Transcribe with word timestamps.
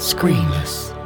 Screenless. 0.00 0.99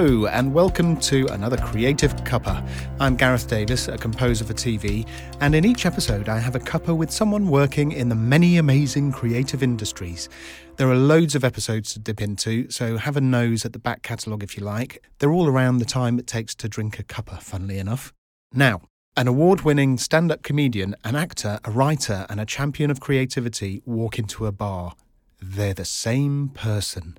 Hello, 0.00 0.24
and 0.28 0.54
welcome 0.54 0.96
to 1.00 1.26
another 1.26 1.58
Creative 1.58 2.10
Cuppa. 2.24 2.66
I'm 2.98 3.16
Gareth 3.16 3.46
Davis, 3.48 3.86
a 3.86 3.98
composer 3.98 4.46
for 4.46 4.54
TV, 4.54 5.06
and 5.40 5.54
in 5.54 5.66
each 5.66 5.84
episode, 5.84 6.30
I 6.30 6.38
have 6.38 6.56
a 6.56 6.58
cuppa 6.58 6.96
with 6.96 7.10
someone 7.10 7.48
working 7.48 7.92
in 7.92 8.08
the 8.08 8.14
many 8.14 8.56
amazing 8.56 9.12
creative 9.12 9.62
industries. 9.62 10.30
There 10.76 10.88
are 10.88 10.96
loads 10.96 11.34
of 11.34 11.44
episodes 11.44 11.92
to 11.92 11.98
dip 11.98 12.22
into, 12.22 12.70
so 12.70 12.96
have 12.96 13.18
a 13.18 13.20
nose 13.20 13.66
at 13.66 13.74
the 13.74 13.78
back 13.78 14.00
catalogue 14.00 14.42
if 14.42 14.56
you 14.56 14.64
like. 14.64 15.04
They're 15.18 15.32
all 15.32 15.48
around 15.48 15.80
the 15.80 15.84
time 15.84 16.18
it 16.18 16.26
takes 16.26 16.54
to 16.54 16.68
drink 16.70 16.98
a 16.98 17.02
cuppa, 17.02 17.42
funnily 17.42 17.78
enough. 17.78 18.14
Now, 18.54 18.80
an 19.18 19.28
award 19.28 19.66
winning 19.66 19.98
stand 19.98 20.32
up 20.32 20.42
comedian, 20.42 20.96
an 21.04 21.14
actor, 21.14 21.60
a 21.62 21.70
writer, 21.70 22.24
and 22.30 22.40
a 22.40 22.46
champion 22.46 22.90
of 22.90 23.00
creativity 23.00 23.82
walk 23.84 24.18
into 24.18 24.46
a 24.46 24.52
bar. 24.52 24.94
They're 25.42 25.74
the 25.74 25.84
same 25.84 26.48
person. 26.48 27.18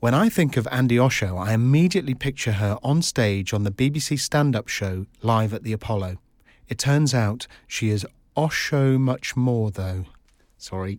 When 0.00 0.14
I 0.14 0.28
think 0.28 0.56
of 0.56 0.64
Andi 0.66 0.98
Osho, 0.98 1.36
I 1.36 1.52
immediately 1.52 2.14
picture 2.14 2.52
her 2.52 2.78
on 2.82 3.02
stage 3.02 3.52
on 3.52 3.64
the 3.64 3.70
BBC 3.70 4.18
stand 4.18 4.56
up 4.56 4.68
show 4.68 5.06
Live 5.22 5.52
at 5.52 5.62
the 5.62 5.72
Apollo. 5.72 6.16
It 6.68 6.78
turns 6.78 7.14
out 7.14 7.46
she 7.66 7.90
is 7.90 8.06
Osho 8.36 8.98
much 8.98 9.36
more, 9.36 9.70
though. 9.70 10.04
Sorry, 10.56 10.98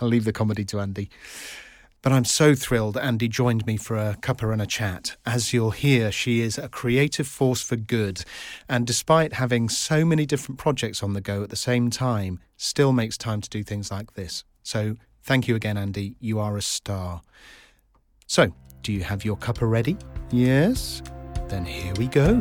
I'll 0.00 0.08
leave 0.08 0.24
the 0.24 0.32
comedy 0.32 0.64
to 0.66 0.76
Andi. 0.76 1.08
But 2.02 2.12
I'm 2.12 2.24
so 2.24 2.54
thrilled 2.54 2.96
Andi 2.96 3.28
joined 3.28 3.66
me 3.66 3.76
for 3.76 3.96
a 3.96 4.16
cuppa 4.22 4.50
and 4.52 4.62
a 4.62 4.66
chat. 4.66 5.16
As 5.26 5.52
you'll 5.52 5.72
hear, 5.72 6.10
she 6.10 6.40
is 6.40 6.56
a 6.56 6.68
creative 6.68 7.26
force 7.26 7.60
for 7.60 7.76
good, 7.76 8.24
and 8.68 8.86
despite 8.86 9.34
having 9.34 9.68
so 9.68 10.04
many 10.06 10.24
different 10.24 10.58
projects 10.58 11.02
on 11.02 11.12
the 11.12 11.20
go 11.20 11.42
at 11.42 11.50
the 11.50 11.56
same 11.56 11.90
time, 11.90 12.40
still 12.56 12.92
makes 12.92 13.18
time 13.18 13.42
to 13.42 13.50
do 13.50 13.62
things 13.62 13.90
like 13.90 14.14
this. 14.14 14.44
So 14.62 14.96
thank 15.22 15.46
you 15.46 15.54
again, 15.54 15.76
Andy. 15.76 16.14
You 16.20 16.38
are 16.38 16.56
a 16.56 16.62
star. 16.62 17.20
So, 18.30 18.48
do 18.84 18.92
you 18.92 19.02
have 19.02 19.24
your 19.24 19.36
cuppa 19.36 19.68
ready? 19.68 19.96
Yes? 20.30 21.02
Then 21.48 21.64
here 21.64 21.92
we 21.98 22.06
go. 22.06 22.38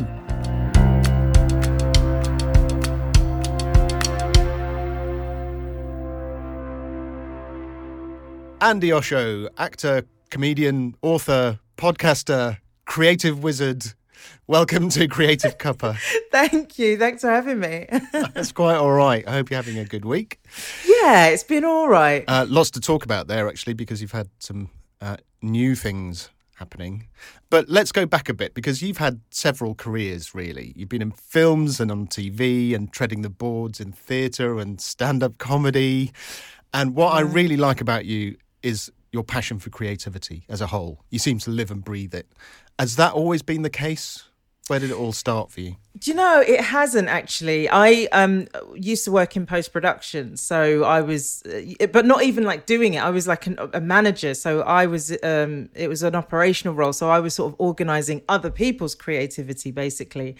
Andi 8.61 8.95
Osho, 8.95 9.49
actor, 9.57 10.03
comedian, 10.29 10.93
author, 11.01 11.59
podcaster, 11.75 12.59
creative 12.85 13.41
wizard. 13.41 13.95
Welcome 14.45 14.89
to 14.89 15.07
Creative 15.07 15.57
Cuppa. 15.57 15.97
Thank 16.31 16.77
you. 16.77 16.99
Thanks 16.99 17.21
for 17.21 17.31
having 17.31 17.59
me. 17.59 17.87
That's 18.13 18.51
quite 18.51 18.75
all 18.75 18.91
right. 18.91 19.27
I 19.27 19.31
hope 19.31 19.49
you're 19.49 19.57
having 19.57 19.79
a 19.79 19.85
good 19.85 20.05
week. 20.05 20.39
yeah, 20.85 21.29
it's 21.29 21.41
been 21.43 21.65
all 21.65 21.89
right. 21.89 22.25
Uh, 22.27 22.45
lots 22.47 22.69
to 22.71 22.79
talk 22.79 23.05
about 23.05 23.25
there, 23.25 23.47
actually, 23.47 23.73
because 23.73 24.03
you've 24.03 24.11
had 24.11 24.29
some 24.37 24.69
uh, 25.01 25.17
new 25.41 25.75
things 25.75 26.29
happening. 26.55 27.07
But 27.49 27.69
let's 27.69 27.91
go 27.91 28.05
back 28.05 28.29
a 28.29 28.33
bit 28.33 28.53
because 28.53 28.81
you've 28.81 28.97
had 28.97 29.21
several 29.31 29.73
careers, 29.73 30.35
really. 30.35 30.73
You've 30.75 30.89
been 30.89 31.01
in 31.01 31.11
films 31.11 31.79
and 31.79 31.89
on 31.89 32.07
TV 32.07 32.75
and 32.75 32.91
treading 32.91 33.21
the 33.21 33.29
boards 33.29 33.79
in 33.79 33.91
theatre 33.91 34.59
and 34.59 34.79
stand 34.79 35.23
up 35.23 35.37
comedy. 35.37 36.11
And 36.73 36.95
what 36.95 37.13
I 37.13 37.21
really 37.21 37.57
like 37.57 37.81
about 37.81 38.05
you 38.05 38.35
is 38.61 38.91
your 39.11 39.23
passion 39.23 39.57
for 39.57 39.69
creativity 39.69 40.43
as 40.49 40.61
a 40.61 40.67
whole. 40.67 41.03
You 41.09 41.17
seem 41.17 41.39
to 41.39 41.49
live 41.49 41.71
and 41.71 41.83
breathe 41.83 42.13
it. 42.13 42.27
Has 42.77 42.95
that 42.97 43.13
always 43.13 43.41
been 43.41 43.63
the 43.63 43.69
case? 43.69 44.28
Where 44.69 44.79
did 44.79 44.91
it 44.91 44.97
all 44.97 45.11
start 45.11 45.51
for 45.51 45.61
you? 45.61 45.75
Do 45.97 46.11
you 46.11 46.15
know 46.15 46.41
it 46.47 46.61
hasn't 46.61 47.09
actually? 47.09 47.67
I 47.69 48.07
um 48.11 48.47
used 48.75 49.03
to 49.05 49.11
work 49.11 49.35
in 49.35 49.45
post 49.45 49.73
production, 49.73 50.37
so 50.37 50.83
I 50.83 51.01
was, 51.01 51.43
uh, 51.43 51.87
but 51.87 52.05
not 52.05 52.23
even 52.23 52.43
like 52.45 52.65
doing 52.65 52.93
it. 52.93 53.03
I 53.03 53.09
was 53.09 53.27
like 53.27 53.47
an, 53.47 53.57
a 53.73 53.81
manager, 53.81 54.33
so 54.33 54.61
I 54.61 54.85
was. 54.85 55.11
um 55.23 55.69
It 55.73 55.89
was 55.89 56.03
an 56.03 56.15
operational 56.15 56.75
role, 56.75 56.93
so 56.93 57.09
I 57.09 57.19
was 57.19 57.33
sort 57.33 57.51
of 57.51 57.55
organizing 57.59 58.21
other 58.29 58.51
people's 58.51 58.95
creativity 58.95 59.71
basically. 59.71 60.35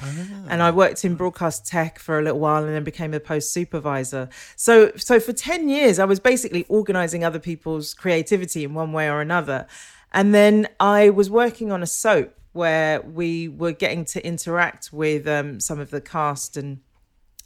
And 0.48 0.62
I 0.62 0.72
worked 0.72 1.04
in 1.04 1.16
broadcast 1.16 1.66
tech 1.66 2.00
for 2.00 2.20
a 2.20 2.22
little 2.22 2.40
while, 2.40 2.64
and 2.64 2.74
then 2.74 2.84
became 2.84 3.14
a 3.14 3.20
post 3.20 3.52
supervisor. 3.52 4.30
So 4.56 4.92
so 4.96 5.20
for 5.20 5.34
ten 5.34 5.68
years, 5.68 6.00
I 6.00 6.06
was 6.06 6.20
basically 6.20 6.66
organizing 6.70 7.26
other 7.26 7.40
people's 7.40 7.94
creativity 7.94 8.64
in 8.64 8.76
one 8.76 8.94
way 8.94 9.10
or 9.10 9.20
another. 9.20 9.68
And 10.12 10.34
then 10.34 10.68
I 10.80 11.10
was 11.10 11.30
working 11.30 11.72
on 11.72 11.84
a 11.84 11.88
soap 11.88 12.39
where 12.52 13.02
we 13.02 13.48
were 13.48 13.72
getting 13.72 14.06
to 14.06 14.26
interact 14.26 14.92
with 14.92 15.28
um, 15.28 15.60
some 15.60 15.80
of 15.80 15.92
the 15.92 16.02
cast 16.02 16.58
and 16.58 16.80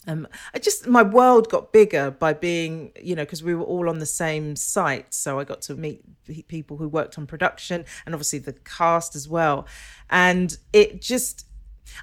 um, 0.08 0.28
I 0.54 0.60
just 0.60 0.88
my 0.88 1.04
world 1.04 1.50
got 1.50 1.72
bigger 1.72 2.12
by 2.12 2.34
being, 2.34 2.92
you 3.02 3.16
know, 3.16 3.24
because 3.24 3.44
we 3.44 3.56
were 3.56 3.64
all 3.64 3.90
on 3.90 4.00
the 4.00 4.06
same 4.06 4.56
site. 4.56 5.14
So 5.14 5.40
I 5.40 5.44
got 5.44 5.62
to 5.64 5.76
meet 5.76 6.04
people 6.48 6.78
who 6.78 6.90
worked 6.90 7.18
on 7.18 7.26
production 7.26 7.86
and 8.06 8.14
obviously 8.14 8.40
the 8.40 8.54
cast 8.54 9.16
as 9.16 9.30
well. 9.30 9.66
And 10.10 10.58
it 10.74 11.02
just, 11.02 11.46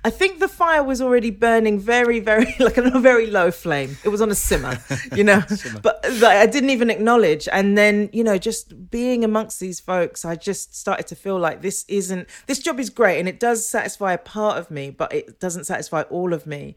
I 0.05 0.11
think 0.11 0.39
the 0.39 0.49
fire 0.49 0.83
was 0.83 1.01
already 1.03 1.31
burning 1.31 1.79
very, 1.79 2.21
very 2.21 2.55
like 2.59 2.79
on 2.79 2.95
a 2.95 3.01
very 3.01 3.27
low 3.27 3.51
flame. 3.51 3.97
It 4.05 4.09
was 4.09 4.21
on 4.21 4.31
a 4.31 4.35
simmer, 4.35 4.79
you 5.15 5.25
know, 5.25 5.43
but 5.83 6.05
like, 6.21 6.37
I 6.37 6.47
didn't 6.47 6.71
even 6.71 6.91
acknowledge. 6.91 7.49
And 7.53 7.77
then, 7.77 8.09
you 8.13 8.25
know, 8.25 8.39
just 8.39 8.91
being 8.91 9.25
amongst 9.25 9.61
these 9.61 9.81
folks, 9.81 10.25
I 10.25 10.37
just 10.37 10.75
started 10.75 11.07
to 11.09 11.17
feel 11.17 11.39
like 11.39 11.63
this 11.63 11.85
isn't 11.89 12.29
this 12.47 12.59
job 12.59 12.81
is 12.81 12.91
great 12.91 13.19
and 13.19 13.29
it 13.29 13.41
does 13.41 13.67
satisfy 13.69 14.13
a 14.13 14.19
part 14.19 14.59
of 14.59 14.71
me, 14.71 14.91
but 14.91 15.13
it 15.13 15.41
doesn't 15.41 15.65
satisfy 15.65 16.03
all 16.03 16.33
of 16.33 16.47
me. 16.47 16.77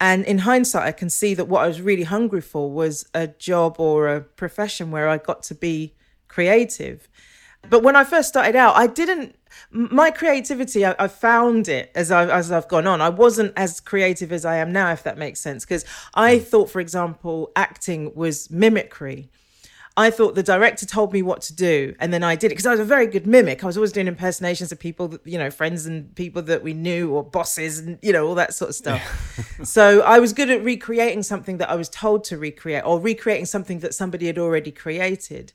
And 0.00 0.24
in 0.26 0.38
hindsight, 0.38 0.84
I 0.86 0.92
can 0.92 1.10
see 1.10 1.34
that 1.34 1.46
what 1.46 1.64
I 1.64 1.66
was 1.66 1.80
really 1.80 2.04
hungry 2.04 2.40
for 2.40 2.70
was 2.70 3.08
a 3.14 3.26
job 3.26 3.76
or 3.78 4.08
a 4.08 4.20
profession 4.20 4.90
where 4.90 5.08
I 5.08 5.18
got 5.18 5.42
to 5.44 5.54
be 5.54 5.94
creative. 6.28 7.08
But 7.68 7.82
when 7.82 7.96
I 7.96 8.04
first 8.04 8.28
started 8.28 8.56
out, 8.56 8.76
I 8.76 8.86
didn't. 8.86 9.36
My 9.70 10.10
creativity, 10.10 10.86
I, 10.86 10.94
I 10.98 11.08
found 11.08 11.68
it 11.68 11.90
as 11.94 12.10
I 12.10 12.26
as 12.26 12.50
I've 12.52 12.68
gone 12.68 12.86
on. 12.86 13.00
I 13.00 13.08
wasn't 13.08 13.52
as 13.56 13.80
creative 13.80 14.32
as 14.32 14.44
I 14.44 14.56
am 14.56 14.72
now, 14.72 14.92
if 14.92 15.02
that 15.02 15.18
makes 15.18 15.40
sense. 15.40 15.64
Because 15.64 15.84
I 16.14 16.38
hmm. 16.38 16.44
thought, 16.44 16.70
for 16.70 16.80
example, 16.80 17.50
acting 17.56 18.14
was 18.14 18.50
mimicry. 18.50 19.30
I 19.98 20.12
thought 20.12 20.36
the 20.36 20.44
director 20.44 20.86
told 20.86 21.12
me 21.12 21.22
what 21.22 21.42
to 21.42 21.54
do, 21.54 21.92
and 21.98 22.12
then 22.12 22.22
I 22.22 22.36
did 22.36 22.46
it 22.46 22.50
because 22.50 22.66
I 22.66 22.70
was 22.70 22.78
a 22.78 22.84
very 22.84 23.08
good 23.08 23.26
mimic. 23.26 23.64
I 23.64 23.66
was 23.66 23.76
always 23.76 23.90
doing 23.90 24.06
impersonations 24.06 24.70
of 24.70 24.78
people, 24.78 25.08
that, 25.08 25.26
you 25.26 25.36
know, 25.36 25.50
friends 25.50 25.86
and 25.86 26.14
people 26.14 26.40
that 26.42 26.62
we 26.62 26.72
knew, 26.72 27.10
or 27.12 27.24
bosses, 27.24 27.80
and 27.80 27.98
you 28.00 28.12
know, 28.12 28.24
all 28.24 28.36
that 28.36 28.54
sort 28.54 28.68
of 28.68 28.76
stuff. 28.76 29.60
so 29.64 30.02
I 30.02 30.20
was 30.20 30.32
good 30.32 30.50
at 30.50 30.62
recreating 30.62 31.24
something 31.24 31.56
that 31.56 31.68
I 31.68 31.74
was 31.74 31.88
told 31.88 32.22
to 32.24 32.38
recreate, 32.38 32.84
or 32.86 33.00
recreating 33.00 33.44
something 33.44 33.80
that 33.80 33.92
somebody 33.92 34.26
had 34.26 34.38
already 34.38 34.70
created. 34.70 35.52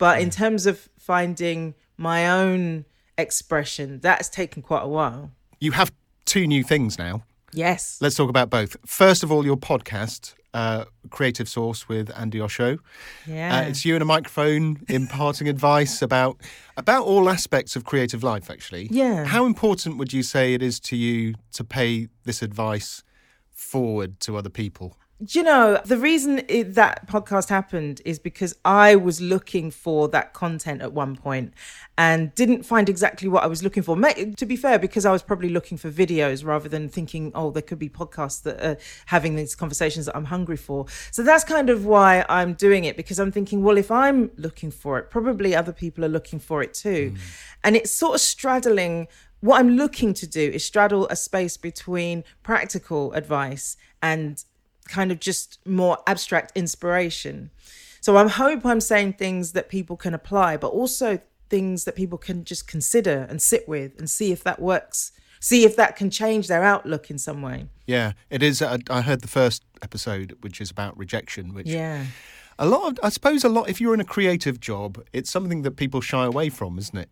But 0.00 0.20
in 0.20 0.30
terms 0.30 0.64
of 0.64 0.88
finding 0.98 1.74
my 1.98 2.28
own 2.28 2.86
expression, 3.18 4.00
that's 4.00 4.30
taken 4.30 4.62
quite 4.62 4.82
a 4.82 4.88
while. 4.88 5.30
You 5.60 5.72
have 5.72 5.92
two 6.24 6.46
new 6.46 6.64
things 6.64 6.98
now. 6.98 7.22
Yes. 7.52 7.98
Let's 8.00 8.14
talk 8.16 8.30
about 8.30 8.48
both. 8.48 8.76
First 8.86 9.22
of 9.22 9.30
all, 9.30 9.44
your 9.44 9.58
podcast, 9.58 10.34
uh, 10.54 10.86
Creative 11.10 11.46
Source 11.46 11.86
with 11.86 12.08
Andi 12.14 12.40
Osho. 12.40 12.78
Yeah. 13.26 13.58
Uh, 13.58 13.62
it's 13.68 13.84
you 13.84 13.94
and 13.94 14.00
a 14.02 14.06
microphone 14.06 14.82
imparting 14.88 15.48
advice 15.54 16.00
about 16.00 16.40
about 16.78 17.04
all 17.04 17.28
aspects 17.28 17.76
of 17.76 17.84
creative 17.84 18.22
life. 18.22 18.50
Actually, 18.50 18.88
Yeah. 18.90 19.26
How 19.26 19.44
important 19.44 19.98
would 19.98 20.14
you 20.14 20.22
say 20.22 20.54
it 20.54 20.62
is 20.62 20.80
to 20.80 20.96
you 20.96 21.34
to 21.52 21.62
pay 21.62 22.08
this 22.24 22.40
advice 22.40 23.02
forward 23.50 24.18
to 24.20 24.38
other 24.38 24.50
people? 24.50 24.96
Do 25.22 25.38
you 25.38 25.44
know 25.44 25.78
the 25.84 25.98
reason 25.98 26.42
it, 26.48 26.74
that 26.74 27.06
podcast 27.06 27.50
happened 27.50 28.00
is 28.06 28.18
because 28.18 28.54
I 28.64 28.96
was 28.96 29.20
looking 29.20 29.70
for 29.70 30.08
that 30.08 30.32
content 30.32 30.80
at 30.80 30.92
one 30.92 31.14
point 31.14 31.52
and 31.98 32.34
didn't 32.34 32.62
find 32.62 32.88
exactly 32.88 33.28
what 33.28 33.42
I 33.42 33.46
was 33.46 33.62
looking 33.62 33.82
for. 33.82 33.96
To 33.96 34.46
be 34.46 34.56
fair, 34.56 34.78
because 34.78 35.04
I 35.04 35.12
was 35.12 35.22
probably 35.22 35.50
looking 35.50 35.76
for 35.76 35.90
videos 35.90 36.42
rather 36.44 36.70
than 36.70 36.88
thinking, 36.88 37.32
oh, 37.34 37.50
there 37.50 37.62
could 37.62 37.78
be 37.78 37.90
podcasts 37.90 38.42
that 38.44 38.64
are 38.64 38.78
having 39.06 39.36
these 39.36 39.54
conversations 39.54 40.06
that 40.06 40.16
I'm 40.16 40.24
hungry 40.24 40.56
for. 40.56 40.86
So 41.10 41.22
that's 41.22 41.44
kind 41.44 41.68
of 41.68 41.84
why 41.84 42.24
I'm 42.30 42.54
doing 42.54 42.84
it 42.84 42.96
because 42.96 43.18
I'm 43.18 43.30
thinking, 43.30 43.62
well, 43.62 43.76
if 43.76 43.90
I'm 43.90 44.30
looking 44.36 44.70
for 44.70 44.98
it, 44.98 45.10
probably 45.10 45.54
other 45.54 45.72
people 45.72 46.02
are 46.02 46.08
looking 46.08 46.38
for 46.38 46.62
it 46.62 46.72
too. 46.72 47.12
Mm. 47.14 47.18
And 47.64 47.76
it's 47.76 47.92
sort 47.92 48.14
of 48.14 48.20
straddling 48.22 49.08
what 49.40 49.58
I'm 49.58 49.70
looking 49.76 50.12
to 50.14 50.26
do 50.26 50.40
is 50.40 50.64
straddle 50.64 51.08
a 51.08 51.16
space 51.16 51.56
between 51.56 52.24
practical 52.42 53.12
advice 53.14 53.76
and 54.02 54.44
kind 54.90 55.10
of 55.12 55.18
just 55.20 55.58
more 55.66 55.98
abstract 56.06 56.52
inspiration. 56.56 57.50
So 58.00 58.16
I 58.16 58.28
hope 58.28 58.64
I'm 58.66 58.80
saying 58.80 59.14
things 59.14 59.52
that 59.52 59.68
people 59.68 59.96
can 59.96 60.14
apply, 60.14 60.56
but 60.56 60.68
also 60.68 61.20
things 61.48 61.84
that 61.84 61.94
people 61.96 62.18
can 62.18 62.44
just 62.44 62.66
consider 62.66 63.26
and 63.30 63.40
sit 63.42 63.68
with 63.68 63.98
and 63.98 64.08
see 64.08 64.32
if 64.32 64.42
that 64.44 64.60
works, 64.60 65.12
see 65.40 65.64
if 65.64 65.76
that 65.76 65.96
can 65.96 66.10
change 66.10 66.48
their 66.48 66.62
outlook 66.62 67.10
in 67.10 67.18
some 67.18 67.42
way. 67.42 67.66
Yeah, 67.86 68.12
it 68.30 68.42
is. 68.42 68.62
Uh, 68.62 68.78
I 68.88 69.00
heard 69.02 69.20
the 69.20 69.28
first 69.28 69.64
episode, 69.82 70.36
which 70.40 70.60
is 70.60 70.70
about 70.70 70.96
rejection, 70.96 71.54
which 71.54 71.66
Yeah. 71.66 72.06
a 72.58 72.66
lot 72.66 72.92
of, 72.92 72.98
I 73.02 73.08
suppose, 73.08 73.44
a 73.44 73.48
lot. 73.48 73.68
If 73.68 73.80
you're 73.80 73.94
in 73.94 74.00
a 74.00 74.04
creative 74.16 74.60
job, 74.60 75.02
it's 75.12 75.30
something 75.30 75.62
that 75.62 75.72
people 75.72 76.00
shy 76.00 76.24
away 76.24 76.48
from, 76.50 76.78
isn't 76.78 76.96
it? 76.98 77.10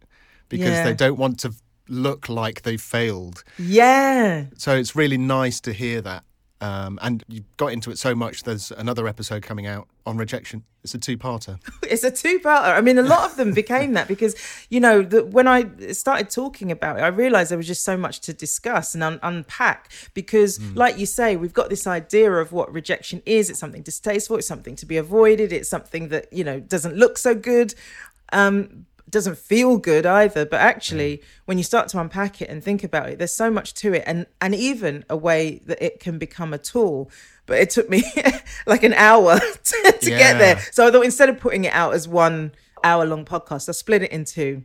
because 0.50 0.70
Yeah. 0.70 0.84
they 0.84 0.94
don't 0.94 1.18
want 1.18 1.38
to 1.40 1.52
look 1.90 2.26
like 2.30 2.62
they've 2.62 2.80
failed. 2.80 3.44
Yeah. 3.58 4.44
So 4.56 4.74
it's 4.74 4.96
really 4.96 5.18
nice 5.18 5.60
to 5.60 5.74
hear 5.74 6.00
that. 6.00 6.24
Um, 6.60 6.98
and 7.02 7.22
you 7.28 7.44
got 7.56 7.72
into 7.72 7.90
it 7.90 7.98
so 7.98 8.14
much. 8.14 8.42
There's 8.42 8.72
another 8.72 9.06
episode 9.06 9.42
coming 9.42 9.66
out 9.66 9.86
on 10.04 10.16
rejection. 10.16 10.64
It's 10.82 10.94
a 10.94 10.98
two-parter. 10.98 11.60
It's 11.88 12.04
a 12.04 12.10
two-parter. 12.10 12.76
I 12.76 12.80
mean, 12.80 12.98
a 12.98 13.02
lot 13.02 13.30
of 13.30 13.36
them 13.36 13.54
became 13.54 13.92
that 13.94 14.08
because 14.08 14.34
you 14.68 14.78
know 14.80 15.00
the, 15.02 15.24
when 15.24 15.46
I 15.46 15.92
started 15.92 16.28
talking 16.28 16.70
about 16.70 16.98
it, 16.98 17.02
I 17.02 17.06
realized 17.08 17.50
there 17.50 17.56
was 17.56 17.66
just 17.66 17.84
so 17.84 17.96
much 17.96 18.20
to 18.20 18.34
discuss 18.34 18.94
and 18.94 19.02
un- 19.02 19.20
unpack. 19.22 19.90
Because, 20.12 20.60
like 20.74 20.98
you 20.98 21.06
say, 21.06 21.36
we've 21.36 21.54
got 21.54 21.70
this 21.70 21.86
idea 21.86 22.30
of 22.30 22.52
what 22.52 22.72
rejection 22.72 23.22
is. 23.24 23.48
It's 23.48 23.58
something 23.58 23.82
distasteful. 23.82 24.36
It's 24.36 24.46
something 24.46 24.76
to 24.76 24.86
be 24.86 24.96
avoided. 24.96 25.52
It's 25.52 25.68
something 25.68 26.08
that 26.08 26.30
you 26.32 26.44
know 26.44 26.60
doesn't 26.60 26.96
look 26.96 27.16
so 27.16 27.34
good. 27.34 27.74
Um, 28.32 28.86
doesn't 29.10 29.38
feel 29.38 29.76
good 29.78 30.04
either 30.04 30.44
but 30.44 30.60
actually 30.60 31.22
when 31.46 31.56
you 31.58 31.64
start 31.64 31.88
to 31.88 31.98
unpack 32.00 32.42
it 32.42 32.48
and 32.48 32.62
think 32.62 32.84
about 32.84 33.08
it 33.08 33.18
there's 33.18 33.32
so 33.32 33.50
much 33.50 33.74
to 33.74 33.92
it 33.94 34.02
and 34.06 34.26
and 34.40 34.54
even 34.54 35.04
a 35.08 35.16
way 35.16 35.60
that 35.66 35.82
it 35.84 36.00
can 36.00 36.18
become 36.18 36.52
a 36.52 36.58
tool 36.58 37.10
but 37.46 37.58
it 37.58 37.70
took 37.70 37.88
me 37.88 38.02
like 38.66 38.82
an 38.82 38.92
hour 38.94 39.38
to, 39.64 39.98
to 40.00 40.10
get 40.10 40.38
there 40.38 40.58
so 40.72 40.86
I 40.86 40.90
thought 40.90 41.04
instead 41.04 41.28
of 41.28 41.38
putting 41.38 41.64
it 41.64 41.72
out 41.72 41.94
as 41.94 42.06
one 42.06 42.52
hour 42.84 43.04
long 43.06 43.24
podcast, 43.24 43.68
I 43.68 43.72
split 43.72 44.02
it 44.02 44.12
in 44.12 44.24
two. 44.24 44.64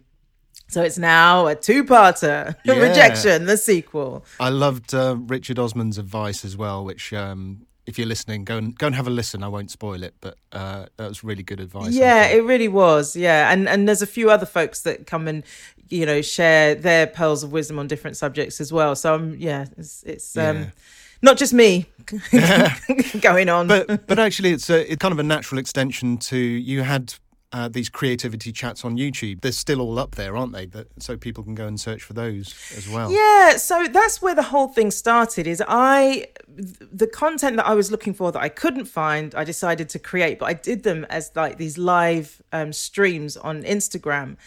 So 0.68 0.82
it's 0.82 0.98
now 0.98 1.48
a 1.48 1.56
two 1.56 1.84
parter 1.84 2.56
Yeah. 2.66 2.76
Rejection, 2.76 3.46
the 3.46 3.58
sequel. 3.58 4.26
I 4.40 4.50
loved 4.50 4.94
uh, 4.94 5.18
Richard 5.20 5.60
Osman's 5.60 5.98
advice 5.98 6.44
as 6.44 6.58
well, 6.58 6.84
which 6.84 7.14
um, 7.14 7.66
if 7.86 7.98
you're 7.98 8.08
listening, 8.08 8.46
go 8.46 8.58
and 8.58 8.78
go 8.78 8.88
and 8.88 8.96
have 8.96 9.08
a 9.08 9.10
listen. 9.12 9.44
I 9.44 9.48
won't 9.50 9.70
spoil 9.72 10.04
it, 10.04 10.14
but 10.22 10.38
uh, 10.52 10.86
that 10.98 11.08
was 11.10 11.24
really 11.24 11.44
good 11.44 11.60
advice. 11.60 11.94
Yeah, 11.94 12.26
it 12.28 12.44
really 12.44 12.68
was. 12.70 13.16
Yeah. 13.16 13.52
And 13.52 13.68
and 13.68 13.88
there's 13.88 14.02
a 14.02 14.08
few 14.08 14.30
other 14.30 14.46
folks 14.46 14.82
that 14.82 15.06
come 15.08 15.28
and, 15.28 15.44
you 15.90 16.06
know, 16.06 16.22
share 16.22 16.76
their 16.76 17.08
pearls 17.08 17.44
of 17.44 17.52
wisdom 17.52 17.80
on 17.80 17.88
different 17.88 18.16
subjects 18.18 18.62
as 18.62 18.72
well. 18.72 18.96
So 18.96 19.16
um 19.16 19.36
yeah, 19.38 19.66
it's 19.78 20.04
it's 20.04 20.36
Yeah. 20.36 20.50
um 20.50 20.72
not 21.22 21.38
just 21.38 21.54
me 21.54 21.86
going 23.22 23.50
on. 23.50 23.68
but 23.68 24.08
but 24.08 24.20
actually, 24.20 24.52
it's 24.52 24.70
a 24.70 24.90
it's 24.92 25.00
kind 25.02 25.12
of 25.12 25.20
a 25.20 25.24
natural 25.24 25.60
extension 25.60 26.18
to 26.18 26.38
you 26.38 26.82
had. 26.84 27.14
Uh, 27.54 27.68
these 27.68 27.88
creativity 27.88 28.52
chats 28.52 28.84
on 28.84 28.98
YouTube, 28.98 29.42
they're 29.42 29.52
still 29.52 29.80
all 29.80 30.00
up 30.00 30.16
there, 30.16 30.36
aren't 30.36 30.54
they? 30.54 30.66
That, 30.66 30.88
so 30.98 31.16
people 31.16 31.44
can 31.44 31.54
go 31.54 31.68
and 31.68 31.80
search 31.80 32.02
for 32.02 32.14
those 32.14 32.56
as 32.76 32.90
well. 32.90 33.12
Yeah, 33.12 33.58
so 33.58 33.86
that's 33.88 34.24
where 34.24 34.34
the 34.34 34.42
whole 34.42 34.70
thing 34.70 34.90
started. 34.90 35.46
Is 35.46 35.62
I 35.68 36.28
the 36.48 37.06
content 37.06 37.58
that 37.58 37.68
I 37.68 37.76
was 37.76 37.92
looking 37.92 38.16
for 38.16 38.32
that 38.32 38.42
I 38.42 38.50
couldn't 38.50 38.86
find, 38.86 39.36
I 39.36 39.44
decided 39.44 39.88
to 39.90 40.00
create, 40.00 40.40
but 40.40 40.48
I 40.48 40.54
did 40.54 40.82
them 40.82 41.06
as 41.12 41.32
like 41.36 41.58
these 41.58 41.78
live 41.78 42.42
um, 42.52 42.74
streams 42.74 43.38
on 43.38 43.62
Instagram. 43.62 44.38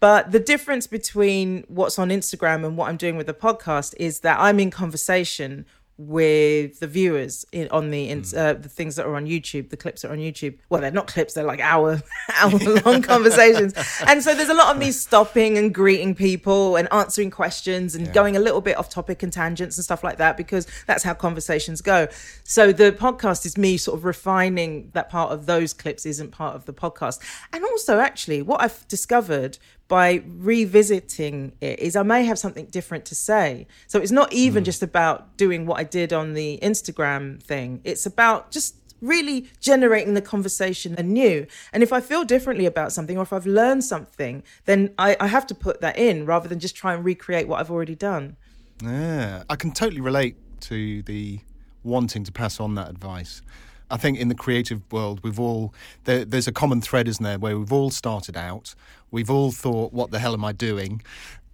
But 0.00 0.32
the 0.32 0.40
difference 0.40 0.86
between 0.86 1.64
what's 1.68 1.98
on 1.98 2.10
Instagram 2.10 2.64
and 2.66 2.76
what 2.76 2.88
I'm 2.88 2.96
doing 2.96 3.16
with 3.16 3.26
the 3.26 3.34
podcast 3.34 3.94
is 3.98 4.20
that 4.20 4.38
I'm 4.38 4.58
in 4.58 4.70
conversation 4.70 5.64
with 5.98 6.78
the 6.80 6.86
viewers 6.86 7.46
in, 7.52 7.68
on 7.70 7.90
the 7.90 8.10
ins 8.10 8.34
uh, 8.34 8.52
the 8.54 8.68
things 8.68 8.96
that 8.96 9.06
are 9.06 9.16
on 9.16 9.26
YouTube, 9.26 9.70
the 9.70 9.76
clips 9.76 10.02
that 10.02 10.08
are 10.08 10.12
on 10.12 10.18
YouTube. 10.18 10.58
Well, 10.68 10.80
they're 10.80 10.90
not 10.90 11.06
clips; 11.06 11.34
they're 11.34 11.44
like 11.44 11.60
hour 11.60 12.02
hour 12.34 12.58
long 12.84 13.02
conversations. 13.14 13.72
And 14.06 14.22
so 14.22 14.34
there's 14.34 14.50
a 14.50 14.54
lot 14.54 14.74
of 14.74 14.78
me 14.78 14.90
stopping 15.06 15.56
and 15.56 15.74
greeting 15.74 16.14
people 16.14 16.76
and 16.76 16.86
answering 16.92 17.30
questions 17.30 17.94
and 17.94 18.12
going 18.12 18.36
a 18.36 18.40
little 18.40 18.60
bit 18.60 18.76
off 18.76 18.90
topic 18.90 19.22
and 19.22 19.32
tangents 19.32 19.78
and 19.78 19.84
stuff 19.84 20.04
like 20.04 20.18
that 20.18 20.36
because 20.36 20.66
that's 20.86 21.02
how 21.02 21.14
conversations 21.14 21.80
go. 21.80 22.08
So 22.44 22.72
the 22.72 22.92
podcast 22.92 23.46
is 23.46 23.56
me 23.56 23.76
sort 23.78 23.98
of 23.98 24.04
refining 24.04 24.90
that 24.92 25.08
part 25.08 25.32
of 25.32 25.46
those 25.46 25.72
clips 25.72 26.04
isn't 26.04 26.30
part 26.30 26.54
of 26.54 26.66
the 26.66 26.74
podcast. 26.74 27.20
And 27.52 27.64
also, 27.64 28.00
actually, 28.00 28.42
what 28.42 28.60
I've 28.60 28.86
discovered 28.88 29.58
by 29.88 30.22
revisiting 30.26 31.52
it 31.60 31.78
is 31.78 31.96
I 31.96 32.02
may 32.02 32.24
have 32.24 32.38
something 32.38 32.66
different 32.66 33.04
to 33.06 33.14
say. 33.14 33.66
So 33.86 34.00
it's 34.00 34.12
not 34.12 34.32
even 34.32 34.62
hmm. 34.62 34.66
just 34.66 34.82
about 34.82 35.36
doing 35.36 35.66
what 35.66 35.78
I 35.78 35.84
did 35.84 36.12
on 36.12 36.34
the 36.34 36.58
Instagram 36.62 37.42
thing. 37.42 37.80
It's 37.84 38.06
about 38.06 38.50
just 38.50 38.74
really 39.00 39.48
generating 39.60 40.14
the 40.14 40.22
conversation 40.22 40.94
anew. 40.98 41.46
And 41.72 41.82
if 41.82 41.92
I 41.92 42.00
feel 42.00 42.24
differently 42.24 42.66
about 42.66 42.92
something 42.92 43.16
or 43.16 43.22
if 43.22 43.32
I've 43.32 43.46
learned 43.46 43.84
something, 43.84 44.42
then 44.64 44.94
I, 44.98 45.16
I 45.20 45.26
have 45.26 45.46
to 45.48 45.54
put 45.54 45.80
that 45.80 45.98
in 45.98 46.26
rather 46.26 46.48
than 46.48 46.58
just 46.58 46.74
try 46.74 46.94
and 46.94 47.04
recreate 47.04 47.46
what 47.46 47.60
I've 47.60 47.70
already 47.70 47.94
done. 47.94 48.36
Yeah, 48.82 49.44
I 49.48 49.56
can 49.56 49.72
totally 49.72 50.00
relate 50.00 50.36
to 50.62 51.02
the 51.02 51.40
wanting 51.82 52.24
to 52.24 52.32
pass 52.32 52.58
on 52.58 52.74
that 52.74 52.88
advice. 52.88 53.42
I 53.90 53.96
think 53.96 54.18
in 54.18 54.28
the 54.28 54.34
creative 54.34 54.80
world, 54.92 55.20
we've 55.22 55.38
all 55.38 55.72
there, 56.04 56.24
there's 56.24 56.48
a 56.48 56.52
common 56.52 56.80
thread, 56.80 57.08
isn't 57.08 57.22
there, 57.22 57.38
where 57.38 57.58
we've 57.58 57.72
all 57.72 57.90
started 57.90 58.36
out, 58.36 58.74
we've 59.10 59.30
all 59.30 59.52
thought, 59.52 59.92
"What 59.92 60.10
the 60.10 60.18
hell 60.18 60.34
am 60.34 60.44
I 60.44 60.52
doing?" 60.52 61.02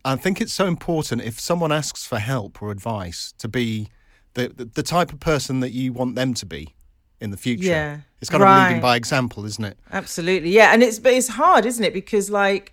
I 0.05 0.17
think 0.17 0.41
it's 0.41 0.53
so 0.53 0.67
important 0.67 1.23
if 1.23 1.39
someone 1.39 1.71
asks 1.71 2.05
for 2.07 2.19
help 2.19 2.61
or 2.61 2.71
advice 2.71 3.33
to 3.39 3.49
be 3.49 3.89
the 4.35 4.49
the, 4.49 4.65
the 4.65 4.83
type 4.83 5.13
of 5.13 5.21
person 5.21 5.61
that 5.61 5.73
you 5.73 5.93
want 5.93 6.15
them 6.17 6.35
to 6.35 6.47
be 6.47 6.75
in 7.21 7.31
the 7.31 7.37
future. 7.37 7.69
Yeah, 7.69 7.99
it's 8.21 8.31
kind 8.31 8.43
of 8.43 8.69
leading 8.69 8.83
by 8.83 8.97
example, 8.97 9.45
isn't 9.45 9.65
it? 9.65 9.79
Absolutely. 9.93 10.51
Yeah, 10.51 10.73
and 10.73 10.83
it's 10.83 10.99
but 10.99 11.13
it's 11.13 11.29
hard, 11.29 11.67
isn't 11.67 11.85
it? 11.85 11.95
Because 11.95 12.31
like 12.31 12.73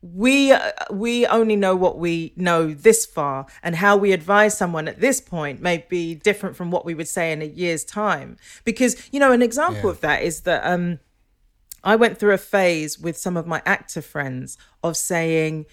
we 0.00 0.52
uh, 0.52 0.70
we 0.92 1.26
only 1.26 1.56
know 1.56 1.74
what 1.74 1.98
we 1.98 2.32
know 2.36 2.72
this 2.72 3.04
far 3.04 3.46
and 3.62 3.74
how 3.76 3.96
we 3.96 4.12
advise 4.12 4.56
someone 4.56 4.86
at 4.86 5.00
this 5.00 5.20
point 5.20 5.60
may 5.60 5.84
be 5.88 6.14
different 6.14 6.54
from 6.56 6.70
what 6.70 6.84
we 6.84 6.94
would 6.94 7.08
say 7.08 7.32
in 7.32 7.42
a 7.42 7.46
year's 7.46 7.84
time. 7.84 8.36
Because 8.64 9.08
you 9.12 9.18
know 9.18 9.32
an 9.32 9.42
example 9.42 9.82
Yeah. 9.84 9.90
of 9.90 10.00
that 10.02 10.22
is 10.22 10.42
that 10.42 10.64
um 10.64 11.00
I 11.82 11.96
went 11.96 12.18
through 12.18 12.34
a 12.34 12.38
phase 12.38 12.98
with 12.98 13.16
some 13.16 13.36
of 13.36 13.46
my 13.46 13.60
actor 13.66 14.02
friends 14.02 14.56
of 14.84 14.96
saying 14.96 15.66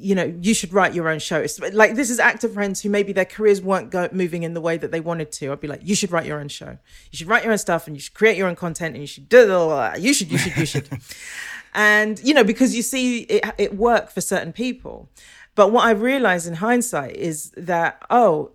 you 0.00 0.14
know 0.14 0.32
you 0.40 0.54
should 0.54 0.72
write 0.72 0.94
your 0.94 1.08
own 1.08 1.18
show. 1.18 1.40
It's 1.40 1.58
like 1.60 1.94
this 1.96 2.08
is 2.08 2.18
actor 2.20 2.48
friends 2.48 2.80
who 2.82 2.88
maybe 2.88 3.12
their 3.12 3.24
careers 3.24 3.60
weren't 3.60 3.90
go- 3.90 4.08
moving 4.12 4.44
in 4.44 4.54
the 4.54 4.60
way 4.60 4.76
that 4.78 4.92
they 4.92 5.00
wanted 5.00 5.30
to. 5.32 5.50
I'd 5.52 5.60
be 5.60 5.66
like 5.68 5.80
you 5.82 5.94
should 5.96 6.12
write 6.12 6.24
your 6.24 6.38
own 6.40 6.48
show. 6.48 6.78
You 7.10 7.16
should 7.18 7.26
write 7.26 7.42
your 7.42 7.52
own 7.52 7.58
stuff 7.58 7.86
and 7.86 7.96
you 7.96 8.00
should 8.00 8.14
create 8.14 8.36
your 8.38 8.48
own 8.48 8.54
content 8.56 8.94
and 8.94 9.02
you 9.02 9.06
should 9.08 9.28
do 9.28 9.40
you 9.98 10.14
should 10.14 10.30
you 10.30 10.38
should 10.38 10.56
you 10.56 10.64
should 10.66 10.88
and 11.74 12.20
you 12.20 12.34
know 12.34 12.44
because 12.44 12.74
you 12.74 12.82
see 12.82 13.20
it, 13.22 13.44
it 13.58 13.76
work 13.76 14.10
for 14.10 14.20
certain 14.20 14.52
people. 14.52 15.08
But 15.54 15.72
what 15.72 15.84
i 15.84 15.90
realized 15.90 16.46
in 16.46 16.54
hindsight 16.54 17.16
is 17.16 17.50
that 17.56 18.02
oh 18.10 18.52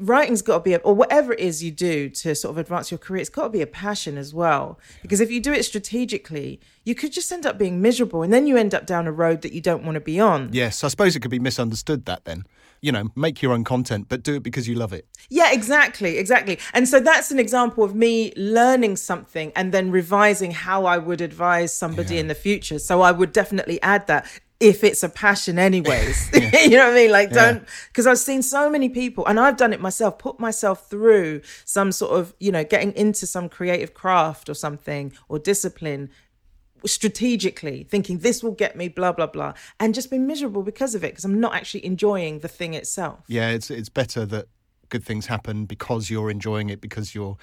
writing's 0.00 0.42
got 0.42 0.58
to 0.58 0.60
be 0.60 0.74
a, 0.74 0.78
or 0.78 0.94
whatever 0.94 1.32
it 1.32 1.40
is 1.40 1.62
you 1.62 1.70
do 1.70 2.08
to 2.08 2.34
sort 2.34 2.50
of 2.50 2.58
advance 2.58 2.90
your 2.90 2.98
career 2.98 3.20
it's 3.20 3.30
got 3.30 3.44
to 3.44 3.48
be 3.50 3.62
a 3.62 3.66
passion 3.66 4.18
as 4.18 4.34
well. 4.34 4.78
Because 5.02 5.20
if 5.20 5.30
you 5.30 5.40
do 5.40 5.52
it 5.52 5.64
strategically 5.64 6.60
you 6.84 6.94
could 6.94 7.12
just 7.12 7.30
end 7.32 7.46
up 7.46 7.58
being 7.58 7.80
miserable 7.80 8.22
and 8.22 8.32
then 8.32 8.46
you 8.46 8.56
end 8.56 8.74
up 8.74 8.86
down 8.86 9.06
a 9.06 9.12
road 9.12 9.42
that 9.42 9.52
you 9.52 9.60
don't 9.60 9.84
want 9.84 9.94
to 9.94 10.00
be 10.00 10.20
on. 10.20 10.50
Yes, 10.52 10.84
I 10.84 10.88
suppose 10.88 11.16
it 11.16 11.20
could 11.20 11.30
be 11.30 11.38
misunderstood 11.38 12.04
that 12.06 12.24
then. 12.24 12.44
You 12.86 12.92
know, 12.92 13.10
make 13.16 13.42
your 13.42 13.52
own 13.52 13.64
content, 13.64 14.06
but 14.08 14.22
do 14.22 14.36
it 14.36 14.44
because 14.44 14.68
you 14.68 14.76
love 14.76 14.92
it. 14.92 15.08
Yeah, 15.28 15.52
exactly, 15.52 16.18
exactly. 16.18 16.60
And 16.72 16.88
so 16.88 17.00
that's 17.00 17.32
an 17.32 17.40
example 17.40 17.82
of 17.82 17.96
me 17.96 18.32
learning 18.36 18.94
something 18.94 19.50
and 19.56 19.72
then 19.72 19.90
revising 19.90 20.52
how 20.52 20.84
I 20.84 20.98
would 20.98 21.20
advise 21.20 21.72
somebody 21.72 22.18
in 22.18 22.28
the 22.28 22.34
future. 22.36 22.78
So 22.78 23.00
I 23.00 23.10
would 23.10 23.32
definitely 23.32 23.82
add 23.82 24.06
that 24.06 24.26
if 24.60 24.84
it's 24.84 25.02
a 25.02 25.08
passion 25.08 25.58
anyways. 25.58 26.30
you 26.34 26.76
know 26.76 26.86
what 26.86 26.92
I 26.92 26.94
mean? 26.94 27.10
Like 27.10 27.30
don't 27.30 27.66
because 27.88 28.06
I've 28.06 28.18
seen 28.18 28.42
so 28.42 28.70
many 28.70 28.88
people 28.88 29.26
and 29.26 29.38
I've 29.38 29.56
done 29.56 29.72
it 29.72 29.80
myself, 29.80 30.18
put 30.18 30.38
myself 30.40 30.88
through 30.88 31.42
some 31.64 31.92
sort 31.92 32.12
of, 32.12 32.34
you 32.40 32.52
know, 32.52 32.64
getting 32.64 32.92
into 32.92 33.26
some 33.26 33.48
creative 33.48 33.94
craft 33.94 34.48
or 34.48 34.54
something 34.54 35.12
or 35.28 35.38
discipline 35.38 36.10
strategically 36.86 37.84
thinking 37.84 38.18
this 38.18 38.42
will 38.42 38.52
get 38.52 38.76
me 38.76 38.88
blah 38.88 39.12
blah 39.12 39.26
blah 39.26 39.52
and 39.80 39.94
just 39.94 40.10
been 40.10 40.26
miserable 40.26 40.62
because 40.62 40.94
of 40.94 41.04
it 41.04 41.12
because 41.12 41.24
I'm 41.24 41.40
not 41.40 41.54
actually 41.54 41.84
enjoying 41.84 42.40
the 42.40 42.48
thing 42.48 42.74
itself. 42.74 43.20
Yeah, 43.28 43.50
it's 43.50 43.70
it's 43.70 43.88
better 43.88 44.24
that 44.26 44.46
good 44.88 45.04
things 45.04 45.26
happen 45.26 45.66
because 45.66 46.10
you're 46.10 46.30
enjoying 46.30 46.70
it, 46.70 46.80
because 46.80 47.14
you're 47.14 47.36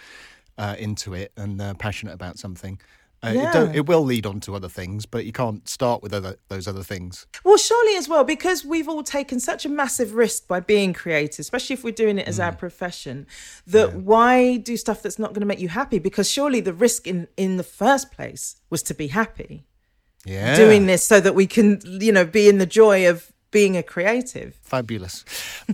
uh, 0.57 0.75
into 0.77 1.13
it 1.13 1.31
and 1.38 1.62
uh, 1.62 1.73
passionate 1.75 2.13
about 2.13 2.38
something. 2.38 2.79
Uh, 3.24 3.30
it, 3.30 3.53
don't, 3.53 3.72
Yeah. 3.74 3.77
it 3.80 3.86
will 3.86 4.03
lead 4.03 4.25
on 4.25 4.39
to 4.42 4.56
other 4.56 4.68
things, 4.68 5.06
but 5.06 5.25
you 5.25 5.32
can't 5.32 5.68
start 5.70 6.03
with 6.03 6.13
other, 6.13 6.36
those 6.50 6.68
other 6.68 6.84
things. 6.84 7.25
Well, 7.46 7.58
surely 7.58 7.96
as 7.96 8.10
well, 8.10 8.24
because 8.25 8.65
we've 8.65 8.89
all 8.89 9.01
taken 9.03 9.39
such 9.39 9.65
a 9.65 9.70
massive 9.70 10.13
risk 10.13 10.48
by 10.48 10.60
being 10.60 10.92
creative, 10.94 11.39
especially 11.39 11.75
if 11.75 11.84
we're 11.84 11.92
doing 11.94 12.20
it 12.20 12.27
as 12.27 12.39
our 12.39 12.51
profession, 12.53 13.25
that 13.68 13.96
why 13.96 14.58
do 14.58 14.75
stuff 14.75 15.01
that's 15.01 15.18
not 15.18 15.30
going 15.30 15.39
to 15.39 15.46
make 15.46 15.60
you 15.60 15.70
happy? 15.70 16.00
Because 16.00 16.30
surely 16.30 16.60
the 16.60 16.74
risk 16.74 17.08
in 17.08 17.27
in 17.38 17.56
the 17.58 17.63
first 17.63 18.12
place 18.12 18.58
was 18.70 18.84
to 18.84 18.94
be 18.94 19.08
happy 19.08 19.63
Yeah, 20.25 20.56
doing 20.58 20.86
this 20.88 21.03
so 21.06 21.20
that 21.22 21.34
we 21.36 21.48
can, 21.48 21.80
you 21.86 22.12
know, 22.12 22.25
be 22.25 22.50
in 22.50 22.58
the 22.58 22.65
joy 22.65 23.10
of 23.10 23.32
being 23.51 23.77
a 23.77 23.84
creative. 23.84 24.56
fabulous. 24.62 25.24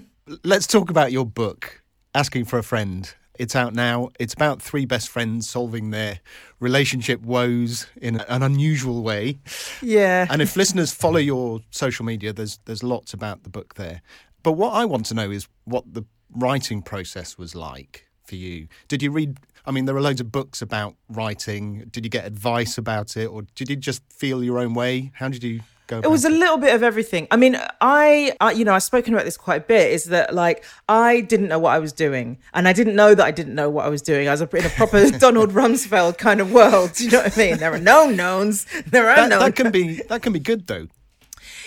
Let's 0.44 0.68
talk 0.68 0.90
about 0.92 1.12
your 1.12 1.26
book, 1.26 1.82
Asking 2.14 2.46
for 2.46 2.60
a 2.60 2.64
Friend. 2.64 3.12
It's 3.40 3.56
out 3.56 3.74
now. 3.74 4.10
It's 4.20 4.34
about 4.34 4.62
three 4.62 4.86
best 4.86 5.08
friends 5.08 5.50
solving 5.50 5.92
their 5.92 6.20
relationship 6.60 7.22
woes 7.22 7.88
in 7.96 8.20
an 8.20 8.44
unusual 8.44 9.02
way. 9.02 9.40
Yeah. 9.82 10.28
And 10.30 10.42
if 10.42 10.58
listeners 10.58 10.92
follow 10.92 11.20
your 11.20 11.62
social 11.72 12.06
media, 12.06 12.34
there's 12.34 12.60
there's 12.66 12.84
lots 12.84 13.14
about 13.14 13.44
the 13.44 13.50
book 13.50 13.76
there. 13.76 14.02
But 14.44 14.54
what 14.54 14.74
I 14.74 14.84
want 14.84 15.06
to 15.08 15.14
know 15.14 15.32
is 15.32 15.48
what 15.64 15.94
the 15.94 16.04
writing 16.36 16.82
process 16.82 17.38
was 17.38 17.56
like 17.56 18.08
for 18.24 18.36
you. 18.36 18.68
Did 18.90 19.02
you 19.02 19.10
read? 19.10 19.38
I 19.66 19.72
mean, 19.72 19.86
there 19.86 19.96
are 19.96 20.02
loads 20.02 20.20
of 20.20 20.32
books 20.32 20.62
about 20.62 20.96
writing. 21.08 21.88
Did 21.92 22.04
you 22.04 22.10
get 22.10 22.26
advice 22.26 22.78
about 22.78 23.16
it, 23.16 23.28
or 23.28 23.44
did 23.56 23.70
you 23.70 23.78
just 23.78 24.02
feel 24.12 24.44
your 24.44 24.60
own 24.60 24.74
way? 24.74 25.12
How 25.16 25.30
did 25.30 25.44
you 25.44 25.62
go? 25.90 26.00
It 26.00 26.10
was 26.10 26.24
a 26.24 26.30
little 26.30 26.58
bit 26.58 26.74
of 26.74 26.84
everything. 26.84 27.28
I 27.32 27.36
mean, 27.36 27.58
I, 27.82 28.34
I, 28.40 28.52
you 28.52 28.64
know, 28.64 28.74
I've 28.74 28.84
spoken 28.84 29.14
about 29.14 29.26
this 29.26 29.38
quite 29.38 29.64
a 29.64 29.66
bit. 29.66 29.92
Is 29.92 30.06
that 30.06 30.34
like 30.34 30.64
I 30.88 31.22
didn't 31.22 31.50
know 31.50 31.60
what 31.60 31.72
I 31.72 31.80
was 31.80 31.92
doing, 31.92 32.38
and 32.54 32.68
I 32.68 32.74
didn't 32.74 32.96
know 32.96 33.16
that 33.16 33.26
I 33.26 33.32
didn't 33.32 33.56
know 33.56 33.70
what 33.70 33.86
I 33.86 33.90
was 33.90 34.02
doing. 34.02 34.28
I 34.28 34.32
was 34.32 34.42
in 34.42 34.66
a 34.66 34.70
proper 34.70 35.10
Donald 35.20 35.52
Rumsfeld 35.52 36.18
kind 36.18 36.40
of 36.40 36.52
world. 36.52 36.94
Do 36.94 37.06
you 37.06 37.12
know 37.12 37.24
what 37.24 37.38
I 37.38 37.42
mean? 37.42 37.58
There 37.58 37.74
are 37.74 37.80
known 37.80 38.16
knowns. 38.16 38.66
There 38.86 39.10
are 39.10 39.16
that, 39.16 39.30
known. 39.30 39.40
that 39.40 39.56
can 39.56 39.72
be 39.72 40.02
that 40.04 40.22
can 40.22 40.34
be 40.34 40.40
good 40.40 40.68
though. 40.68 40.88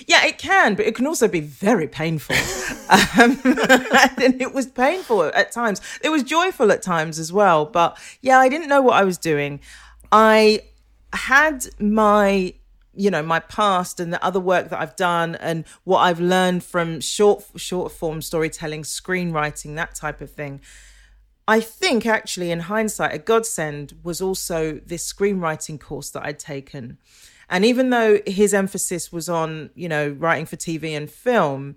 Yeah, 0.07 0.25
it 0.25 0.39
can, 0.39 0.75
but 0.75 0.87
it 0.87 0.95
can 0.95 1.07
also 1.07 1.29
be 1.29 1.41
very 1.41 1.87
painful. 1.87 2.37
um, 2.91 3.39
and 3.45 4.41
it 4.41 4.53
was 4.53 4.67
painful 4.67 5.25
at 5.25 5.53
times. 5.53 5.81
It 6.03 6.09
was 6.09 6.23
joyful 6.23 6.73
at 6.73 6.83
times 6.83 7.19
as 7.19 7.33
well. 7.33 7.65
But 7.67 7.99
yeah, 8.21 8.39
I 8.39 8.49
didn't 8.49 8.69
know 8.69 8.83
what 8.83 8.95
I 8.95 9.05
was 9.05 9.19
doing. 9.19 9.61
I 10.11 10.63
had 11.13 11.67
my 11.79 12.55
you 12.95 13.11
know 13.11 13.23
my 13.23 13.41
past 13.41 14.01
and 14.01 14.13
the 14.13 14.23
other 14.25 14.41
work 14.41 14.69
that 14.71 14.81
I've 14.81 14.97
done 14.97 15.35
and 15.37 15.65
what 15.85 16.01
I've 16.01 16.21
learned 16.21 16.65
from 16.65 17.01
short 17.01 17.45
short 17.57 17.93
form 17.93 18.23
storytelling, 18.23 18.83
screenwriting, 18.83 19.75
that 19.77 19.95
type 19.95 20.21
of 20.21 20.31
thing. 20.31 20.61
I 21.49 21.61
think 21.61 22.07
actually 22.07 22.51
in 22.51 22.61
hindsight 22.61 23.15
a 23.15 23.19
godsend 23.19 23.95
was 24.03 24.21
also 24.21 24.81
this 24.87 25.11
screenwriting 25.11 25.81
course 25.81 26.11
that 26.11 26.25
I'd 26.25 26.39
taken. 26.39 26.99
And 27.49 27.65
even 27.65 27.91
though 27.91 28.21
his 28.27 28.55
emphasis 28.55 29.13
was 29.13 29.29
on, 29.29 29.71
you 29.75 29.89
know, 29.89 30.09
writing 30.09 30.47
for 30.47 30.57
TV 30.57 30.97
and 30.97 31.11
film, 31.11 31.77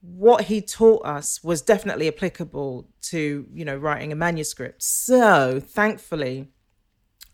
what 0.00 0.44
he 0.44 0.60
taught 0.60 1.04
us 1.04 1.42
was 1.44 1.60
definitely 1.62 2.08
applicable 2.08 2.88
to, 3.02 3.46
you 3.52 3.64
know, 3.64 3.76
writing 3.76 4.10
a 4.10 4.16
manuscript. 4.16 4.82
So, 4.82 5.60
thankfully, 5.60 6.48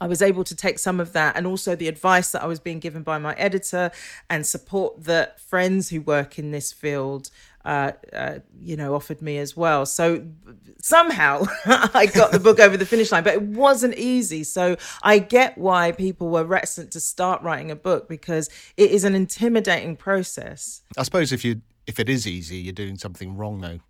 I 0.00 0.06
was 0.06 0.20
able 0.20 0.44
to 0.44 0.54
take 0.54 0.78
some 0.78 1.00
of 1.00 1.12
that 1.12 1.36
and 1.36 1.46
also 1.46 1.76
the 1.76 1.88
advice 1.88 2.32
that 2.32 2.42
I 2.42 2.46
was 2.46 2.60
being 2.60 2.80
given 2.80 3.02
by 3.02 3.18
my 3.18 3.34
editor 3.34 3.90
and 4.28 4.46
support 4.46 5.04
that 5.04 5.40
friends 5.40 5.90
who 5.90 6.00
work 6.00 6.38
in 6.38 6.50
this 6.50 6.72
field, 6.72 7.30
uh, 7.64 7.92
uh, 8.12 8.38
you 8.60 8.76
know, 8.76 8.94
offered 8.94 9.22
me 9.22 9.38
as 9.38 9.56
well. 9.56 9.86
So 9.86 10.26
somehow 10.80 11.44
I 11.66 12.06
got 12.06 12.32
the 12.32 12.40
book 12.40 12.58
over 12.58 12.76
the 12.76 12.86
finish 12.86 13.12
line, 13.12 13.24
but 13.24 13.34
it 13.34 13.42
wasn't 13.42 13.94
easy. 13.96 14.44
So 14.44 14.76
I 15.02 15.18
get 15.18 15.56
why 15.56 15.92
people 15.92 16.28
were 16.28 16.44
reticent 16.44 16.90
to 16.92 17.00
start 17.00 17.42
writing 17.42 17.70
a 17.70 17.76
book 17.76 18.08
because 18.08 18.50
it 18.76 18.90
is 18.90 19.04
an 19.04 19.14
intimidating 19.14 19.96
process. 19.96 20.82
I 20.98 21.04
suppose 21.04 21.32
if 21.32 21.44
you 21.44 21.62
if 21.86 22.00
it 22.00 22.08
is 22.08 22.26
easy, 22.26 22.56
you're 22.56 22.72
doing 22.72 22.96
something 22.98 23.36
wrong 23.36 23.60
though. 23.60 23.80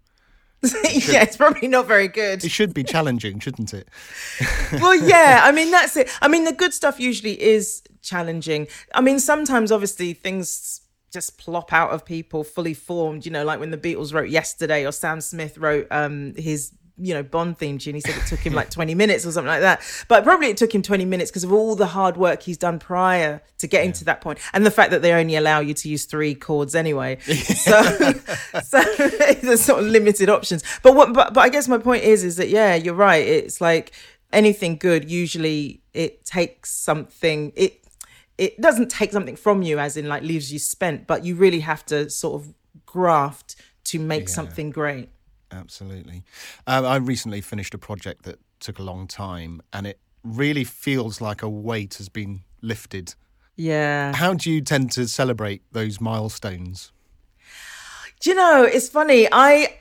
yeah, 1.08 1.22
it's 1.22 1.36
probably 1.36 1.68
not 1.68 1.86
very 1.86 2.08
good. 2.08 2.44
It 2.44 2.50
should 2.50 2.74
be 2.74 2.84
challenging, 2.84 3.38
shouldn't 3.40 3.74
it? 3.74 3.88
well, 4.72 4.94
yeah. 4.94 5.40
I 5.44 5.52
mean, 5.52 5.70
that's 5.70 5.96
it. 5.96 6.10
I 6.22 6.28
mean, 6.28 6.44
the 6.44 6.52
good 6.52 6.72
stuff 6.72 6.98
usually 6.98 7.40
is 7.40 7.82
challenging. 8.02 8.68
I 8.94 9.00
mean, 9.00 9.18
sometimes 9.18 9.72
obviously 9.72 10.12
things 10.12 10.80
just 11.12 11.38
plop 11.38 11.72
out 11.72 11.90
of 11.90 12.04
people 12.04 12.44
fully 12.44 12.74
formed, 12.74 13.24
you 13.24 13.30
know, 13.30 13.44
like 13.44 13.60
when 13.60 13.70
the 13.70 13.78
Beatles 13.78 14.12
wrote 14.12 14.28
Yesterday 14.28 14.84
or 14.84 14.92
Sam 14.92 15.20
Smith 15.20 15.56
wrote 15.58 15.86
um, 15.90 16.34
his 16.36 16.72
you 16.96 17.12
know 17.12 17.24
bond 17.24 17.58
theme 17.58 17.76
tune 17.76 17.96
he 17.96 18.00
said 18.00 18.16
it 18.16 18.26
took 18.26 18.38
him 18.38 18.52
like 18.60 18.70
20 18.70 18.94
minutes 18.94 19.26
or 19.26 19.32
something 19.32 19.48
like 19.48 19.60
that. 19.60 19.82
But 20.08 20.24
probably 20.24 20.48
it 20.48 20.56
took 20.56 20.74
him 20.74 20.82
20 20.82 21.04
minutes 21.04 21.30
because 21.30 21.44
of 21.44 21.52
all 21.52 21.74
the 21.74 21.86
hard 21.86 22.16
work 22.16 22.42
he's 22.42 22.58
done 22.58 22.78
prior 22.78 23.42
to 23.58 23.66
getting 23.66 23.90
yeah. 23.90 23.94
to 23.94 24.04
that 24.04 24.20
point 24.20 24.38
and 24.52 24.64
the 24.64 24.70
fact 24.70 24.90
that 24.90 25.02
they 25.02 25.12
only 25.12 25.36
allow 25.36 25.60
you 25.60 25.74
to 25.74 25.88
use 25.88 26.04
three 26.04 26.34
chords 26.34 26.74
anyway. 26.74 27.18
So 27.54 27.82
so 28.62 28.82
there's 29.42 29.60
sort 29.60 29.80
of 29.80 29.86
limited 29.86 30.28
options. 30.28 30.62
But 30.82 30.94
what 30.94 31.12
but, 31.12 31.34
but 31.34 31.40
i 31.40 31.48
guess 31.48 31.68
my 31.68 31.78
point 31.78 32.04
is 32.04 32.24
is 32.24 32.36
that 32.36 32.48
yeah 32.48 32.74
you're 32.74 32.94
right. 32.94 33.26
It's 33.26 33.60
like 33.60 33.92
anything 34.32 34.76
good 34.76 35.10
usually 35.10 35.80
it 35.94 36.24
takes 36.24 36.70
something 36.70 37.52
it 37.54 37.84
it 38.36 38.60
doesn't 38.60 38.90
take 38.90 39.12
something 39.12 39.36
from 39.36 39.62
you 39.62 39.78
as 39.78 39.96
in 39.96 40.08
like 40.08 40.22
leaves 40.22 40.52
you 40.52 40.58
spent 40.58 41.06
but 41.06 41.24
you 41.24 41.36
really 41.36 41.60
have 41.60 41.86
to 41.86 42.10
sort 42.10 42.42
of 42.42 42.52
graft 42.84 43.54
to 43.84 43.98
make 43.98 44.28
yeah. 44.28 44.34
something 44.34 44.70
great 44.70 45.08
absolutely. 45.54 46.24
Um, 46.66 46.84
I 46.84 46.96
recently 46.96 47.40
finished 47.40 47.74
a 47.74 47.78
project 47.78 48.24
that 48.24 48.38
took 48.60 48.78
a 48.78 48.82
long 48.82 49.06
time, 49.06 49.62
and 49.72 49.86
it 49.86 49.98
really 50.22 50.64
feels 50.64 51.20
like 51.20 51.42
a 51.42 51.48
weight 51.48 51.94
has 51.94 52.08
been 52.08 52.42
lifted. 52.60 53.14
Yeah. 53.56 54.14
How 54.14 54.34
do 54.34 54.50
you 54.50 54.60
tend 54.60 54.90
to 54.92 55.06
celebrate 55.06 55.62
those 55.72 56.00
milestones? 56.00 56.92
Do 58.20 58.30
you 58.30 58.36
know, 58.36 58.64
it's 58.64 58.88
funny. 58.88 59.28
I. 59.30 59.76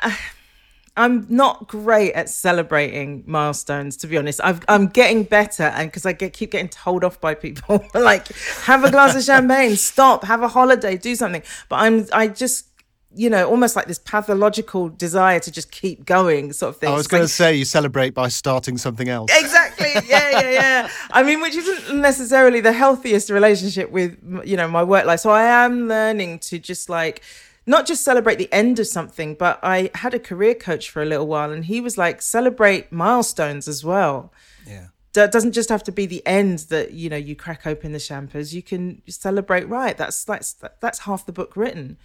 I'm 0.95 1.25
not 1.27 1.67
great 1.67 2.13
at 2.13 2.29
celebrating 2.29 3.23
milestones, 3.25 3.97
to 3.97 4.07
be 4.07 4.15
honest. 4.15 4.39
i 4.43 4.55
am 4.67 4.87
getting 4.87 5.23
better, 5.23 5.63
and 5.63 5.89
because 5.89 6.05
I 6.05 6.13
get, 6.13 6.33
keep 6.33 6.51
getting 6.51 6.69
told 6.69 7.03
off 7.03 7.19
by 7.19 7.33
people, 7.33 7.83
like 7.95 8.27
have 8.65 8.83
a 8.83 8.91
glass 8.91 9.15
of 9.15 9.23
champagne, 9.23 9.75
stop, 9.75 10.23
have 10.23 10.43
a 10.43 10.47
holiday, 10.47 10.95
do 10.95 11.15
something. 11.15 11.41
But 11.67 11.77
I'm, 11.77 12.05
I 12.13 12.27
just 12.27 12.67
you 13.15 13.29
know, 13.29 13.49
almost 13.49 13.75
like 13.75 13.87
this 13.87 13.99
pathological 13.99 14.89
desire 14.89 15.39
to 15.39 15.51
just 15.51 15.71
keep 15.71 16.05
going, 16.05 16.51
sort 16.53 16.73
of 16.73 16.77
thing. 16.79 16.89
I 16.89 16.95
was 16.95 17.07
going 17.07 17.23
like, 17.23 17.29
to 17.29 17.33
say 17.33 17.55
you 17.55 17.65
celebrate 17.65 18.11
by 18.13 18.27
starting 18.27 18.77
something 18.77 19.09
else. 19.09 19.31
Exactly. 19.33 19.91
Yeah, 20.07 20.29
yeah, 20.31 20.49
yeah. 20.49 20.89
I 21.11 21.23
mean, 21.23 21.41
which 21.41 21.55
isn't 21.55 22.01
necessarily 22.01 22.61
the 22.61 22.71
healthiest 22.71 23.29
relationship 23.29 23.91
with, 23.91 24.17
you 24.43 24.57
know, 24.57 24.67
my 24.67 24.83
work 24.83 25.05
life. 25.05 25.19
So 25.19 25.29
I 25.29 25.43
am 25.43 25.87
learning 25.87 26.39
to 26.39 26.59
just 26.59 26.89
like, 26.89 27.21
not 27.65 27.85
just 27.85 28.03
celebrate 28.03 28.37
the 28.37 28.51
end 28.51 28.79
of 28.79 28.87
something, 28.87 29.35
but 29.35 29.59
I 29.63 29.91
had 29.95 30.13
a 30.13 30.19
career 30.19 30.55
coach 30.55 30.89
for 30.89 31.01
a 31.01 31.05
little 31.05 31.27
while 31.27 31.51
and 31.51 31.65
he 31.65 31.79
was 31.79 31.97
like, 31.97 32.21
celebrate 32.21 32.91
milestones 32.91 33.67
as 33.67 33.85
well. 33.85 34.33
Yeah. 34.67 34.87
That 35.13 35.31
doesn't 35.31 35.51
just 35.51 35.69
have 35.69 35.83
to 35.83 35.91
be 35.91 36.07
the 36.07 36.25
end 36.25 36.59
that, 36.69 36.93
you 36.93 37.09
know, 37.09 37.17
you 37.17 37.35
crack 37.35 37.67
open 37.67 37.91
the 37.91 37.99
champers. 37.99 38.55
You 38.55 38.63
can 38.63 39.03
celebrate, 39.07 39.69
right? 39.69 39.95
That's, 39.95 40.23
that's, 40.23 40.55
that's 40.81 40.99
half 40.99 41.25
the 41.27 41.31
book 41.31 41.55
written 41.55 41.97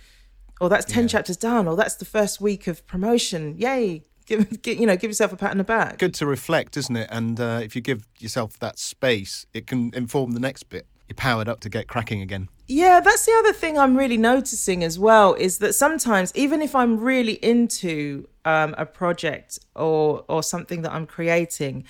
or 0.60 0.68
that's 0.68 0.84
10 0.86 1.04
yeah. 1.04 1.08
chapters 1.08 1.36
done 1.36 1.68
or 1.68 1.76
that's 1.76 1.96
the 1.96 2.04
first 2.04 2.40
week 2.40 2.66
of 2.66 2.86
promotion. 2.86 3.56
Yay. 3.58 4.04
Give, 4.26 4.60
give, 4.62 4.78
you 4.78 4.86
know 4.86 4.96
give 4.96 5.08
yourself 5.08 5.32
a 5.32 5.36
pat 5.36 5.52
on 5.52 5.58
the 5.58 5.64
back. 5.64 5.98
Good 5.98 6.14
to 6.14 6.26
reflect 6.26 6.76
isn't 6.76 6.96
it? 6.96 7.08
And 7.10 7.40
uh, 7.40 7.60
if 7.62 7.74
you 7.74 7.80
give 7.80 8.06
yourself 8.18 8.58
that 8.58 8.78
space 8.78 9.46
it 9.54 9.66
can 9.66 9.92
inform 9.94 10.32
the 10.32 10.40
next 10.40 10.64
bit. 10.64 10.86
You're 11.08 11.14
powered 11.16 11.48
up 11.48 11.60
to 11.60 11.70
get 11.70 11.88
cracking 11.88 12.20
again. 12.20 12.50
Yeah 12.66 13.00
that's 13.00 13.24
the 13.24 13.32
other 13.32 13.54
thing 13.54 13.78
i'm 13.78 13.96
really 13.96 14.18
noticing 14.18 14.84
as 14.84 14.98
well 14.98 15.32
is 15.32 15.56
that 15.58 15.74
sometimes 15.74 16.30
even 16.34 16.60
if 16.60 16.74
i'm 16.74 17.00
really 17.00 17.34
into 17.42 18.28
um, 18.44 18.74
a 18.76 18.84
project 18.84 19.58
or 19.74 20.24
or 20.28 20.42
something 20.42 20.82
that 20.82 20.92
i'm 20.92 21.06
creating 21.06 21.84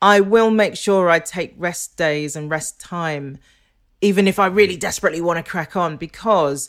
i 0.00 0.18
will 0.18 0.50
make 0.50 0.76
sure 0.76 1.08
i 1.08 1.20
take 1.20 1.54
rest 1.56 1.96
days 1.96 2.34
and 2.34 2.50
rest 2.50 2.80
time 2.80 3.38
even 4.00 4.26
if 4.26 4.40
i 4.40 4.46
really 4.46 4.76
desperately 4.76 5.20
want 5.20 5.44
to 5.44 5.48
crack 5.48 5.76
on 5.76 5.96
because 5.96 6.68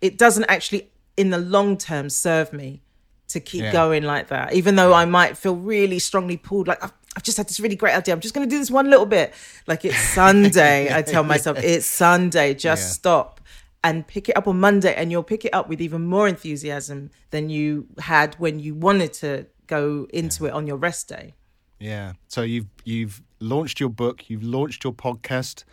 it 0.00 0.18
doesn't 0.18 0.44
actually 0.44 0.90
in 1.16 1.30
the 1.30 1.38
long 1.38 1.76
term 1.76 2.08
serve 2.08 2.52
me 2.52 2.82
to 3.28 3.40
keep 3.40 3.62
yeah. 3.62 3.72
going 3.72 4.02
like 4.02 4.28
that. 4.28 4.52
Even 4.54 4.76
though 4.76 4.92
i 4.92 5.04
might 5.04 5.36
feel 5.36 5.56
really 5.56 5.98
strongly 5.98 6.36
pulled 6.36 6.68
like 6.68 6.82
I've, 6.82 6.92
I've 7.16 7.22
just 7.22 7.36
had 7.36 7.48
this 7.48 7.60
really 7.60 7.76
great 7.76 7.94
idea. 7.94 8.14
I'm 8.14 8.20
just 8.20 8.34
going 8.34 8.48
to 8.48 8.50
do 8.50 8.58
this 8.58 8.70
one 8.70 8.88
little 8.88 9.06
bit. 9.06 9.34
Like 9.66 9.84
it's 9.84 9.98
sunday 10.14 10.94
i 10.94 11.02
tell 11.02 11.24
myself 11.24 11.58
it's 11.58 11.86
sunday 11.86 12.54
just 12.54 12.82
yeah. 12.82 12.92
stop 12.92 13.40
and 13.84 14.06
pick 14.06 14.28
it 14.28 14.36
up 14.36 14.46
on 14.46 14.60
monday 14.60 14.94
and 14.94 15.10
you'll 15.10 15.24
pick 15.24 15.44
it 15.44 15.52
up 15.52 15.68
with 15.68 15.80
even 15.80 16.02
more 16.04 16.28
enthusiasm 16.28 17.10
than 17.30 17.50
you 17.50 17.86
had 17.98 18.34
when 18.36 18.60
you 18.60 18.74
wanted 18.74 19.12
to 19.12 19.46
go 19.66 20.06
into 20.12 20.44
yeah. 20.44 20.50
it 20.50 20.52
on 20.52 20.66
your 20.66 20.76
rest 20.76 21.08
day. 21.08 21.34
Yeah. 21.78 22.12
So 22.28 22.42
you've 22.42 22.66
you've 22.84 23.22
launched 23.40 23.80
your 23.80 23.88
book 23.88 24.30
you've 24.30 24.44
launched 24.44 24.84
your 24.84 24.92
podcast 24.92 25.64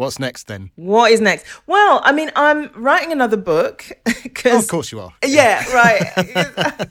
What's 0.00 0.18
next 0.18 0.46
then? 0.46 0.70
What 0.76 1.12
is 1.12 1.20
next? 1.20 1.44
Well, 1.66 2.00
I 2.02 2.12
mean, 2.12 2.30
I'm 2.34 2.70
writing 2.74 3.12
another 3.12 3.36
book 3.36 3.84
because, 4.22 4.54
oh, 4.54 4.58
of 4.60 4.68
course, 4.68 4.92
you 4.92 4.98
are. 4.98 5.12
Yeah, 5.22 5.62
right. 5.74 6.00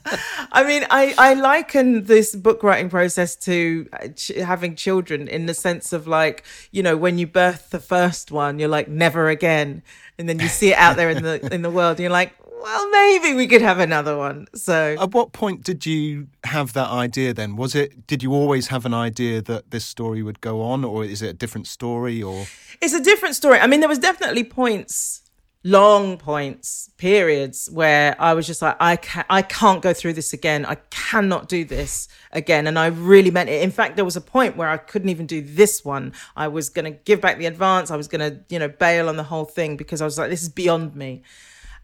I 0.52 0.62
mean, 0.62 0.86
I 0.90 1.12
I 1.18 1.34
liken 1.34 2.04
this 2.04 2.36
book 2.36 2.62
writing 2.62 2.88
process 2.88 3.34
to 3.46 3.88
uh, 3.94 4.08
ch- 4.14 4.36
having 4.36 4.76
children 4.76 5.26
in 5.26 5.46
the 5.46 5.54
sense 5.54 5.92
of 5.92 6.06
like, 6.06 6.44
you 6.70 6.84
know, 6.84 6.96
when 6.96 7.18
you 7.18 7.26
birth 7.26 7.70
the 7.70 7.80
first 7.80 8.30
one, 8.30 8.60
you're 8.60 8.68
like 8.68 8.86
never 8.86 9.28
again, 9.28 9.82
and 10.16 10.28
then 10.28 10.38
you 10.38 10.46
see 10.46 10.70
it 10.70 10.78
out 10.78 10.94
there 10.94 11.10
in 11.10 11.24
the 11.24 11.52
in 11.52 11.62
the 11.62 11.70
world, 11.70 11.96
and 11.96 12.00
you're 12.04 12.10
like, 12.10 12.32
well, 12.60 12.90
maybe 12.90 13.34
we 13.34 13.46
could 13.46 13.62
have 13.62 13.78
another 13.78 14.16
one. 14.16 14.46
So, 14.54 14.96
at 15.00 15.12
what 15.12 15.32
point 15.32 15.64
did 15.64 15.86
you 15.86 16.28
have 16.44 16.72
that 16.74 16.88
idea? 16.88 17.32
Then 17.32 17.56
was 17.56 17.74
it? 17.74 18.06
Did 18.06 18.22
you 18.22 18.32
always 18.32 18.68
have 18.68 18.84
an 18.86 18.94
idea 18.94 19.42
that 19.42 19.70
this 19.70 19.84
story 19.84 20.22
would 20.22 20.40
go 20.40 20.62
on, 20.62 20.84
or 20.84 21.04
is 21.04 21.22
it 21.22 21.28
a 21.28 21.32
different 21.32 21.66
story? 21.66 22.22
Or 22.22 22.46
it's 22.80 22.94
a 22.94 23.02
different 23.02 23.36
story. 23.36 23.58
I 23.58 23.66
mean, 23.66 23.80
there 23.80 23.88
was 23.88 23.98
definitely 23.98 24.44
points, 24.44 25.22
long 25.64 26.18
points, 26.18 26.90
periods 26.98 27.68
where 27.72 28.14
I 28.20 28.34
was 28.34 28.46
just 28.46 28.62
like, 28.62 28.76
I 28.80 28.96
can't, 28.96 29.26
I 29.30 29.42
can't 29.42 29.82
go 29.82 29.92
through 29.92 30.14
this 30.14 30.32
again. 30.32 30.66
I 30.66 30.76
cannot 30.90 31.48
do 31.48 31.64
this 31.64 32.08
again, 32.32 32.66
and 32.66 32.78
I 32.78 32.86
really 32.86 33.30
meant 33.30 33.48
it. 33.48 33.62
In 33.62 33.70
fact, 33.70 33.96
there 33.96 34.04
was 34.04 34.16
a 34.16 34.20
point 34.20 34.56
where 34.56 34.68
I 34.68 34.76
couldn't 34.76 35.08
even 35.08 35.26
do 35.26 35.40
this 35.40 35.84
one. 35.84 36.12
I 36.36 36.48
was 36.48 36.68
going 36.68 36.84
to 36.84 36.90
give 36.90 37.20
back 37.20 37.38
the 37.38 37.46
advance. 37.46 37.90
I 37.90 37.96
was 37.96 38.08
going 38.08 38.30
to, 38.30 38.40
you 38.48 38.58
know, 38.58 38.68
bail 38.68 39.08
on 39.08 39.16
the 39.16 39.24
whole 39.24 39.46
thing 39.46 39.76
because 39.76 40.02
I 40.02 40.04
was 40.04 40.18
like, 40.18 40.30
this 40.30 40.42
is 40.42 40.48
beyond 40.48 40.94
me 40.94 41.22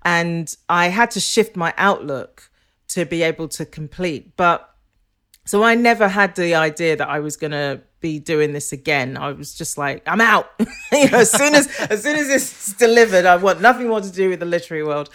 and 0.06 0.56
I 0.68 0.86
had 0.86 1.10
to 1.12 1.20
shift 1.20 1.56
my 1.56 1.74
outlook 1.76 2.48
to 2.90 3.04
be 3.04 3.24
able 3.24 3.48
to 3.48 3.66
complete. 3.66 4.36
But 4.36 4.70
So 5.44 5.64
I 5.64 5.74
never 5.74 6.08
had 6.08 6.36
the 6.36 6.54
idea 6.54 6.96
that 6.96 7.08
I 7.08 7.20
was 7.20 7.36
going 7.36 7.52
to 7.52 7.82
be 8.00 8.18
doing 8.20 8.52
this 8.52 8.72
again. 8.72 9.16
I 9.16 9.32
was 9.32 9.54
just 9.54 9.78
like, 9.78 10.02
I'm 10.06 10.20
out. 10.20 10.50
you 10.92 11.10
know, 11.10 11.18
as 11.18 11.30
soon 11.32 11.54
as 11.56 11.68
as 11.90 12.02
soon 12.04 12.16
as 12.16 12.28
it's 12.30 12.72
delivered, 12.74 13.26
I 13.26 13.36
want 13.36 13.60
nothing 13.60 13.88
more 13.88 14.00
to 14.00 14.10
do 14.12 14.28
with 14.30 14.40
the 14.40 14.46
literary 14.46 14.84
world. 14.84 15.10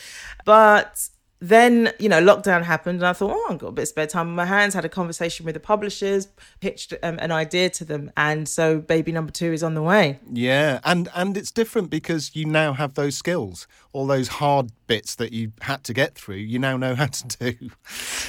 But 0.45 1.07
then 1.41 1.91
you 2.00 2.07
know 2.07 2.21
lockdown 2.21 2.63
happened 2.63 3.00
and 3.00 3.07
i 3.07 3.13
thought 3.13 3.31
oh 3.33 3.48
i've 3.50 3.57
got 3.57 3.67
a 3.67 3.71
bit 3.71 3.81
of 3.81 3.88
spare 3.88 4.07
time 4.07 4.27
on 4.27 4.36
my 4.36 4.45
hands. 4.45 4.74
Had 4.74 4.86
a 4.86 4.89
conversation 4.89 5.45
with 5.45 5.55
the 5.55 5.60
publishers 5.60 6.27
pitched 6.60 6.93
um, 7.01 7.17
an 7.19 7.31
idea 7.31 7.69
to 7.71 7.83
them 7.83 8.12
and 8.15 8.48
so 8.48 8.79
baby 8.79 9.12
number 9.12 9.31
two 9.31 9.51
is 9.51 9.63
on 9.63 9.74
the 9.74 9.81
way. 9.81 10.19
Yeah 10.31 10.79
and 10.83 11.10
and 11.15 11.36
it's 11.36 11.51
different 11.51 11.89
because 11.89 12.36
you 12.36 12.45
now 12.45 12.74
have 12.74 12.93
those 12.93 13.15
skills 13.15 13.67
all 13.91 14.05
those 14.05 14.27
hard 14.27 14.71
bits 14.88 15.15
that 15.15 15.33
you 15.33 15.51
had 15.62 15.83
to 15.86 15.93
get 15.93 16.15
through 16.15 16.36
you 16.36 16.60
now 16.60 16.77
know 16.77 16.95
how 16.95 17.07
to 17.07 17.27
do. 17.51 17.69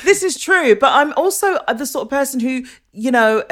This 0.05 0.23
is 0.23 0.39
true 0.39 0.75
but 0.75 0.93
i'm 0.93 1.13
also 1.15 1.59
the 1.77 1.87
sort 1.87 2.05
of 2.05 2.11
person 2.11 2.41
who 2.41 2.65
you 2.93 3.11
know 3.11 3.45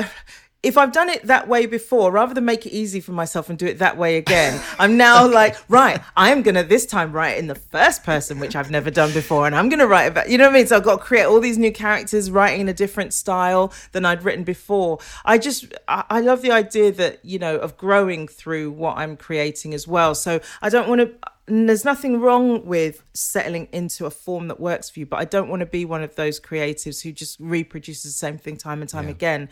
if 0.62 0.76
I've 0.76 0.92
done 0.92 1.08
it 1.08 1.26
that 1.26 1.48
way 1.48 1.64
before, 1.64 2.12
rather 2.12 2.34
than 2.34 2.44
make 2.44 2.66
it 2.66 2.72
easy 2.72 3.00
for 3.00 3.12
myself 3.12 3.48
and 3.48 3.58
do 3.58 3.66
it 3.66 3.78
that 3.78 3.96
way 3.96 4.16
again, 4.16 4.60
I'm 4.78 4.96
now 4.96 5.26
like, 5.32 5.56
right, 5.68 6.00
I'm 6.16 6.42
gonna 6.42 6.62
this 6.62 6.84
time 6.84 7.12
write 7.12 7.38
in 7.38 7.46
the 7.46 7.54
first 7.54 8.04
person, 8.04 8.38
which 8.38 8.54
I've 8.54 8.70
never 8.70 8.90
done 8.90 9.12
before, 9.12 9.46
and 9.46 9.54
I'm 9.54 9.70
gonna 9.70 9.86
write 9.86 10.04
about, 10.04 10.28
you 10.28 10.36
know 10.36 10.44
what 10.44 10.54
I 10.54 10.58
mean? 10.58 10.66
So 10.66 10.76
I've 10.76 10.84
got 10.84 10.98
to 10.98 11.02
create 11.02 11.24
all 11.24 11.40
these 11.40 11.56
new 11.56 11.72
characters, 11.72 12.30
writing 12.30 12.60
in 12.60 12.68
a 12.68 12.74
different 12.74 13.14
style 13.14 13.72
than 13.92 14.04
I'd 14.04 14.22
written 14.22 14.44
before. 14.44 14.98
I 15.24 15.38
just, 15.38 15.72
I, 15.88 16.04
I 16.10 16.20
love 16.20 16.42
the 16.42 16.52
idea 16.52 16.92
that 16.92 17.24
you 17.24 17.38
know 17.38 17.56
of 17.56 17.78
growing 17.78 18.28
through 18.28 18.72
what 18.72 18.98
I'm 18.98 19.16
creating 19.16 19.72
as 19.72 19.88
well. 19.88 20.14
So 20.14 20.40
I 20.60 20.68
don't 20.68 20.88
want 20.88 21.00
to 21.00 21.30
there's 21.46 21.84
nothing 21.84 22.20
wrong 22.20 22.64
with 22.64 23.02
settling 23.12 23.66
into 23.72 24.06
a 24.06 24.10
form 24.10 24.46
that 24.46 24.60
works 24.60 24.88
for 24.88 25.00
you, 25.00 25.06
but 25.06 25.18
I 25.18 25.24
don't 25.24 25.48
want 25.48 25.60
to 25.60 25.66
be 25.66 25.84
one 25.84 26.00
of 26.00 26.14
those 26.14 26.38
creatives 26.38 27.02
who 27.02 27.10
just 27.10 27.40
reproduces 27.40 28.04
the 28.04 28.10
same 28.10 28.38
thing 28.38 28.56
time 28.56 28.82
and 28.82 28.88
time 28.88 29.06
yeah. 29.06 29.10
again 29.10 29.48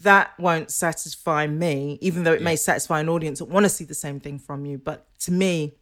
that 0.00 0.38
won't 0.38 0.70
satisfy 0.70 1.46
me, 1.46 1.98
even 2.00 2.24
though 2.24 2.32
it 2.32 2.40
yeah. 2.40 2.44
may 2.44 2.56
satisfy 2.56 3.00
an 3.00 3.08
audience 3.08 3.40
that 3.40 3.46
want 3.46 3.64
to 3.64 3.70
see 3.70 3.84
the 3.84 3.94
same 3.94 4.20
thing 4.20 4.38
from 4.38 4.64
you. 4.64 4.78
But 4.78 5.06
to 5.20 5.32
me, 5.32 5.74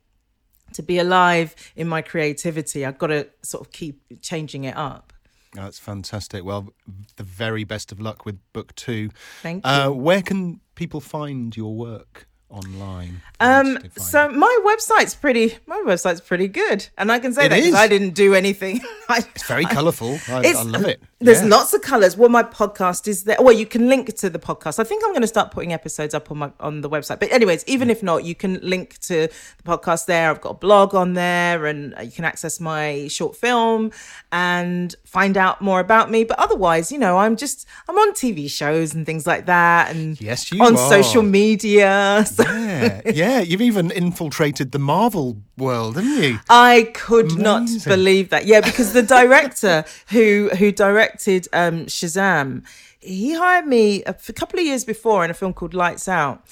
to 0.73 0.83
be 0.83 0.99
alive 0.99 1.55
in 1.77 1.89
my 1.89 2.03
creativity, 2.03 2.85
I've 2.85 2.99
got 2.99 3.09
to 3.09 3.29
sort 3.43 3.67
of 3.67 3.73
keep 3.73 4.03
changing 4.23 4.65
it 4.65 4.77
up. 4.77 5.13
That's 5.55 5.79
fantastic. 5.79 6.45
Well, 6.45 6.73
the 7.17 7.23
very 7.23 7.65
best 7.65 7.93
of 7.93 8.01
luck 8.01 8.27
with 8.27 8.39
book 8.53 8.75
two. 8.75 9.11
Thank 9.43 9.67
uh, 9.67 9.85
you. 9.85 9.91
Uh, 9.91 9.95
where 9.95 10.23
can 10.23 10.61
people 10.75 11.01
find 11.01 11.57
your 11.57 11.75
work? 11.75 12.27
online? 12.49 13.23
Um, 13.41 13.79
so 13.97 14.29
my 14.29 14.61
website's 14.65 15.15
pretty. 15.15 15.59
My 15.67 15.83
website's 15.87 16.21
pretty 16.21 16.49
good, 16.49 16.89
and 16.97 17.11
I 17.11 17.19
can 17.19 17.33
say 17.33 17.47
it 17.47 17.49
that 17.51 17.57
because 17.57 17.75
I 17.75 17.89
didn't 17.89 18.11
do 18.11 18.35
anything. 18.35 18.81
I, 19.09 19.19
it's 19.35 19.47
very 19.47 19.65
colourful. 19.65 20.19
I, 20.29 20.55
I, 20.57 20.63
love 20.63 20.85
it. 20.85 21.03
There's 21.19 21.41
yeah. 21.41 21.49
lots 21.49 21.73
of 21.73 21.81
colours. 21.81 22.15
Well, 22.15 22.29
my 22.29 22.43
podcast 22.43 23.09
is 23.09 23.25
there. 23.25 23.39
Well, 23.41 23.55
you 23.55 23.65
can 23.65 23.89
link 23.89 24.15
to 24.17 24.29
the 24.29 24.39
podcast. 24.39 24.79
I 24.79 24.85
think 24.85 25.03
I'm 25.03 25.13
going 25.13 25.23
to 25.23 25.27
start 25.27 25.51
putting 25.51 25.73
episodes 25.73 26.13
up 26.13 26.31
on 26.31 26.37
my 26.37 26.53
on 26.61 26.83
the 26.83 26.91
website. 26.91 27.21
But 27.21 27.33
anyways, 27.33 27.65
even 27.67 27.89
yeah. 27.89 27.93
if 27.93 28.03
not, 28.03 28.25
you 28.25 28.35
can 28.35 28.61
link 28.63 28.99
to 28.99 29.29
the 29.29 29.63
podcast 29.65 30.05
there. 30.05 30.29
I've 30.29 30.43
got 30.43 30.51
a 30.51 30.59
blog 30.59 30.95
on 30.95 31.15
there, 31.15 31.65
and 31.65 31.95
you 32.03 32.11
can 32.11 32.27
access 32.27 32.61
my 32.61 33.09
short 33.09 33.35
film 33.35 33.93
and 34.31 34.95
find 35.07 35.39
out 35.39 35.63
more 35.63 35.81
about 35.81 36.11
me. 36.11 36.25
But 36.25 36.39
otherwise, 36.39 36.93
you 36.93 36.99
know, 36.99 37.17
I'm 37.17 37.37
just 37.37 37.67
I'm 37.89 37.97
on 37.97 38.13
TV 38.13 38.51
shows 38.51 38.93
and 38.95 39.07
things 39.07 39.27
like 39.27 39.47
that, 39.47 39.97
and 39.97 40.21
yes, 40.21 40.53
you 40.53 40.63
on 40.63 40.75
are. 40.75 40.91
social 40.91 41.23
media. 41.23 42.27
So 42.37 42.43
yeah, 42.43 43.01
yeah. 43.07 43.41
You've 43.41 43.63
even 43.63 43.91
infiltrated 43.91 44.73
the 44.73 44.79
Marvel 44.79 45.39
world, 45.57 45.97
haven't 45.97 46.23
you? 46.23 46.39
I 46.51 46.91
could 46.95 47.33
Amazing. 47.33 47.43
not 47.43 47.85
believe 47.85 48.29
that. 48.31 48.45
Yeah, 48.45 48.61
because 48.61 48.93
the 48.93 49.03
director 49.03 49.85
who 50.09 50.51
who 50.59 50.73
directed 50.73 51.06
um, 51.53 51.87
Shazam, 51.87 52.65
he 53.01 53.35
hired 53.35 53.67
me 53.67 54.03
a, 54.05 54.15
a 54.29 54.33
couple 54.33 54.59
of 54.59 54.67
years 54.67 54.85
before 54.85 55.25
in 55.25 55.31
a 55.31 55.35
film 55.35 55.53
called 55.53 55.75
Lights 55.75 56.09
Out. 56.09 56.43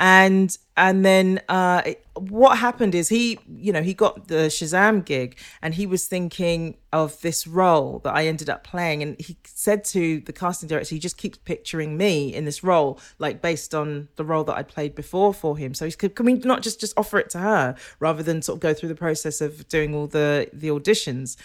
And 0.00 0.56
and 0.78 1.04
then 1.04 1.42
uh, 1.50 1.82
what 2.14 2.56
happened 2.56 2.94
is 2.94 3.10
he 3.10 3.38
you 3.46 3.70
know 3.70 3.82
he 3.82 3.92
got 3.92 4.28
the 4.28 4.48
shazam 4.48 5.04
gig 5.04 5.36
and 5.60 5.74
he 5.74 5.84
was 5.84 6.06
thinking 6.06 6.78
of 6.90 7.20
this 7.20 7.46
role 7.46 7.98
that 8.04 8.14
i 8.14 8.26
ended 8.26 8.48
up 8.48 8.64
playing. 8.64 9.02
And 9.02 9.20
he 9.20 9.36
said 9.44 9.84
to 9.86 10.20
the 10.20 10.32
casting 10.32 10.70
director 10.70 10.94
he 10.94 10.98
just 10.98 11.18
keeps 11.18 11.36
picturing 11.36 11.98
me 11.98 12.34
in 12.34 12.46
this 12.46 12.64
role 12.64 12.98
like 13.18 13.42
based 13.42 13.74
on 13.74 14.08
the 14.16 14.24
role 14.24 14.42
that 14.44 14.56
i 14.56 14.62
played 14.62 14.94
before 14.94 15.34
for 15.34 15.58
him. 15.58 15.74
So 15.74 15.84
he's 15.84 15.96
can 15.96 16.24
we 16.24 16.32
not 16.32 16.62
just 16.62 16.80
just 16.80 16.94
offer 16.96 17.18
it 17.18 17.28
to 17.30 17.38
her 17.38 17.76
rather 17.98 18.22
than 18.22 18.40
sort 18.40 18.56
of 18.56 18.60
go 18.60 18.72
through 18.72 18.88
the 18.88 18.94
process 18.94 19.42
of 19.42 19.68
doing 19.68 19.94
all 19.94 20.06
the 20.06 20.48
the 20.54 20.68
auditions 20.68 21.36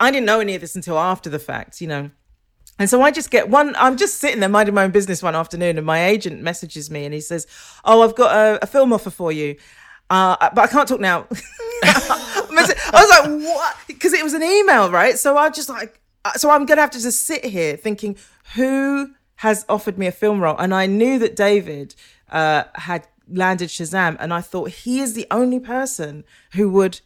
i 0.00 0.10
didn't 0.10 0.26
know 0.26 0.40
any 0.40 0.54
of 0.54 0.60
this 0.60 0.76
until 0.76 0.98
after 0.98 1.30
the 1.30 1.38
fact 1.38 1.80
you 1.80 1.86
know 1.86 2.10
and 2.78 2.88
so 2.88 3.02
I 3.02 3.10
just 3.10 3.30
get 3.30 3.48
one, 3.48 3.74
I'm 3.76 3.96
just 3.96 4.18
sitting 4.18 4.40
there 4.40 4.48
minding 4.48 4.74
my 4.74 4.84
own 4.84 4.92
business 4.92 5.22
one 5.22 5.34
afternoon, 5.34 5.78
and 5.78 5.86
my 5.86 6.06
agent 6.06 6.42
messages 6.42 6.90
me 6.90 7.04
and 7.04 7.12
he 7.12 7.20
says, 7.20 7.46
Oh, 7.84 8.02
I've 8.02 8.14
got 8.14 8.34
a, 8.34 8.62
a 8.62 8.66
film 8.66 8.92
offer 8.92 9.10
for 9.10 9.32
you. 9.32 9.56
Uh, 10.08 10.36
but 10.54 10.58
I 10.58 10.66
can't 10.68 10.88
talk 10.88 11.00
now. 11.00 11.26
I 11.82 12.44
was 12.92 13.10
like, 13.10 13.40
What? 13.42 13.76
Because 13.86 14.12
it 14.12 14.22
was 14.22 14.32
an 14.32 14.42
email, 14.42 14.90
right? 14.90 15.18
So 15.18 15.36
I 15.36 15.50
just 15.50 15.68
like, 15.68 16.00
uh, 16.24 16.32
so 16.32 16.50
I'm 16.50 16.66
to 16.66 16.76
have 16.76 16.90
to 16.90 17.00
just 17.00 17.26
sit 17.26 17.44
here 17.44 17.76
thinking, 17.76 18.16
Who 18.54 19.14
has 19.36 19.64
offered 19.68 19.98
me 19.98 20.06
a 20.06 20.12
film 20.12 20.40
role? 20.40 20.56
And 20.56 20.72
I 20.72 20.86
knew 20.86 21.18
that 21.18 21.34
David 21.34 21.96
uh, 22.30 22.64
had 22.76 23.08
landed 23.28 23.70
Shazam, 23.70 24.16
and 24.20 24.32
I 24.32 24.40
thought 24.40 24.70
he 24.70 25.00
is 25.00 25.14
the 25.14 25.26
only 25.32 25.58
person 25.58 26.24
who 26.52 26.70
would 26.70 27.00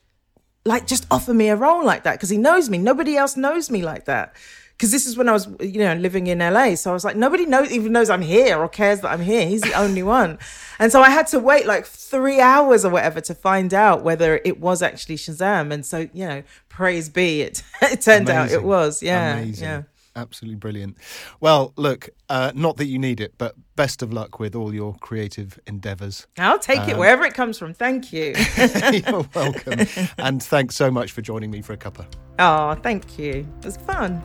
like 0.64 0.86
just 0.86 1.06
offer 1.10 1.34
me 1.34 1.48
a 1.48 1.56
role 1.56 1.84
like 1.84 2.04
that 2.04 2.12
because 2.12 2.30
he 2.30 2.38
knows 2.38 2.70
me. 2.70 2.78
Nobody 2.78 3.16
else 3.16 3.36
knows 3.36 3.70
me 3.70 3.82
like 3.82 4.04
that 4.06 4.34
because 4.82 4.90
this 4.90 5.06
is 5.06 5.16
when 5.16 5.28
I 5.28 5.32
was, 5.32 5.48
you 5.60 5.78
know, 5.78 5.94
living 5.94 6.26
in 6.26 6.40
LA. 6.40 6.74
So 6.74 6.90
I 6.90 6.92
was 6.92 7.04
like, 7.04 7.14
nobody 7.14 7.46
knows, 7.46 7.70
even 7.70 7.92
knows 7.92 8.10
I'm 8.10 8.22
here 8.22 8.58
or 8.58 8.68
cares 8.68 9.00
that 9.02 9.12
I'm 9.12 9.20
here. 9.20 9.46
He's 9.46 9.60
the 9.60 9.74
only 9.74 10.02
one. 10.02 10.38
And 10.78 10.90
so 10.90 11.00
I 11.00 11.10
had 11.10 11.28
to 11.28 11.38
wait 11.38 11.66
like 11.66 11.86
three 11.86 12.40
hours 12.40 12.84
or 12.84 12.90
whatever 12.90 13.20
to 13.20 13.34
find 13.34 13.72
out 13.72 14.02
whether 14.02 14.40
it 14.44 14.58
was 14.58 14.82
actually 14.82 15.16
Shazam. 15.16 15.72
And 15.72 15.86
so, 15.86 16.08
you 16.12 16.26
know, 16.26 16.42
praise 16.68 17.08
be, 17.08 17.42
it, 17.42 17.62
it 17.80 18.00
turned 18.00 18.28
Amazing. 18.28 18.36
out 18.36 18.50
it 18.50 18.64
was. 18.64 19.02
Yeah. 19.02 19.34
Amazing. 19.34 19.64
Yeah. 19.64 19.82
Absolutely 20.14 20.56
brilliant. 20.56 20.98
Well, 21.40 21.72
look, 21.76 22.10
uh, 22.28 22.52
not 22.54 22.76
that 22.76 22.86
you 22.86 22.98
need 22.98 23.20
it, 23.20 23.34
but 23.38 23.54
best 23.76 24.02
of 24.02 24.12
luck 24.12 24.38
with 24.38 24.54
all 24.54 24.74
your 24.74 24.94
creative 24.96 25.58
endeavours. 25.66 26.26
I'll 26.38 26.58
take 26.58 26.80
um, 26.80 26.90
it 26.90 26.98
wherever 26.98 27.24
it 27.24 27.34
comes 27.34 27.58
from. 27.58 27.72
Thank 27.72 28.12
you. 28.12 28.34
you're 28.92 29.26
welcome. 29.34 29.86
and 30.18 30.42
thanks 30.42 30.76
so 30.76 30.90
much 30.90 31.12
for 31.12 31.22
joining 31.22 31.50
me 31.50 31.62
for 31.62 31.72
a 31.72 31.78
cuppa. 31.78 32.06
Oh, 32.38 32.74
thank 32.82 33.18
you. 33.18 33.46
It 33.60 33.64
was 33.64 33.76
fun. 33.78 34.22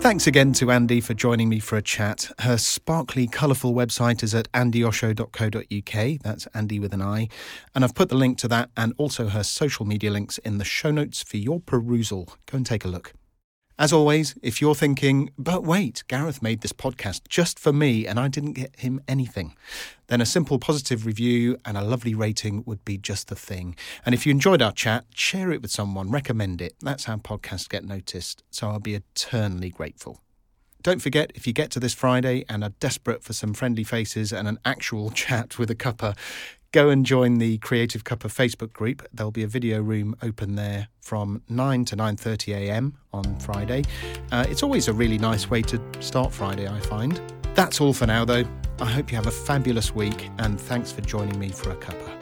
Thanks 0.00 0.26
again 0.26 0.54
to 0.54 0.66
Andi 0.66 1.02
for 1.04 1.12
joining 1.12 1.50
me 1.50 1.60
for 1.60 1.76
a 1.76 1.82
chat. 1.82 2.30
Her 2.38 2.56
sparkly, 2.56 3.26
colourful 3.26 3.74
website 3.74 4.22
is 4.22 4.34
at 4.34 4.50
andiosho.co.uk. 4.52 6.20
That's 6.22 6.46
Andy 6.54 6.80
with 6.80 6.94
an 6.94 7.02
I. 7.02 7.28
And 7.74 7.84
I've 7.84 7.94
put 7.94 8.08
the 8.08 8.16
link 8.16 8.38
to 8.38 8.48
that 8.48 8.70
and 8.78 8.94
also 8.96 9.28
her 9.28 9.44
social 9.44 9.84
media 9.84 10.10
links 10.10 10.38
in 10.38 10.56
the 10.56 10.64
show 10.64 10.90
notes 10.90 11.22
for 11.22 11.36
your 11.36 11.60
perusal. 11.60 12.30
Go 12.46 12.56
and 12.56 12.64
take 12.64 12.86
a 12.86 12.88
look. 12.88 13.12
As 13.80 13.94
always, 13.94 14.34
if 14.42 14.60
you're 14.60 14.74
thinking, 14.74 15.30
but 15.38 15.64
wait, 15.64 16.04
Gareth 16.06 16.42
made 16.42 16.60
this 16.60 16.70
podcast 16.70 17.22
just 17.30 17.58
for 17.58 17.72
me 17.72 18.06
and 18.06 18.20
I 18.20 18.28
didn't 18.28 18.52
get 18.52 18.78
him 18.78 19.00
anything, 19.08 19.56
then 20.08 20.20
a 20.20 20.26
simple 20.26 20.58
positive 20.58 21.06
review 21.06 21.56
and 21.64 21.78
a 21.78 21.82
lovely 21.82 22.14
rating 22.14 22.62
would 22.66 22.84
be 22.84 22.98
just 22.98 23.28
the 23.28 23.34
thing. 23.34 23.74
And 24.04 24.14
if 24.14 24.26
you 24.26 24.32
enjoyed 24.32 24.60
our 24.60 24.72
chat, 24.72 25.06
share 25.14 25.50
it 25.50 25.62
with 25.62 25.70
someone, 25.70 26.10
recommend 26.10 26.60
it. 26.60 26.74
That's 26.82 27.04
how 27.04 27.16
podcasts 27.16 27.70
get 27.70 27.82
noticed. 27.82 28.42
So 28.50 28.68
I'll 28.68 28.80
be 28.80 28.96
eternally 28.96 29.70
grateful. 29.70 30.20
Don't 30.82 31.00
forget, 31.00 31.32
if 31.34 31.46
you 31.46 31.54
get 31.54 31.70
to 31.70 31.80
this 31.80 31.94
Friday 31.94 32.44
and 32.50 32.62
are 32.62 32.74
desperate 32.80 33.22
for 33.22 33.32
some 33.32 33.54
friendly 33.54 33.84
faces 33.84 34.30
and 34.30 34.46
an 34.46 34.58
actual 34.62 35.10
chat 35.22 35.58
with 35.58 35.70
a 35.70 35.74
cuppa, 35.74 36.14
go 36.72 36.88
and 36.88 37.04
join 37.04 37.38
the 37.38 37.58
Creative 37.58 38.04
Cuppa 38.04 38.28
Facebook 38.28 38.72
group. 38.72 39.06
There'll 39.12 39.30
be 39.30 39.42
a 39.42 39.48
video 39.48 39.80
room 39.82 40.16
open 40.22 40.54
there 40.54 40.88
from 41.00 41.42
9 41.48 41.84
to 41.86 41.96
9:30 41.96 42.54
a.m. 42.54 42.96
on 43.12 43.38
Friday. 43.40 43.84
Uh, 44.30 44.46
it's 44.48 44.62
always 44.62 44.88
a 44.88 44.92
really 44.92 45.18
nice 45.18 45.50
way 45.50 45.62
to 45.62 45.80
start 46.00 46.32
Friday, 46.32 46.68
I 46.68 46.80
find. 46.80 47.20
That's 47.54 47.80
all 47.80 47.92
for 47.92 48.06
now, 48.06 48.24
though. 48.24 48.44
I 48.80 48.86
hope 48.86 49.10
you 49.10 49.16
have 49.16 49.26
a 49.26 49.32
fabulous 49.32 49.94
week, 49.94 50.30
and 50.38 50.60
thanks 50.60 50.92
for 50.92 51.00
joining 51.02 51.38
me 51.38 51.50
for 51.50 51.70
a 51.70 51.76
cuppa. 51.76 52.19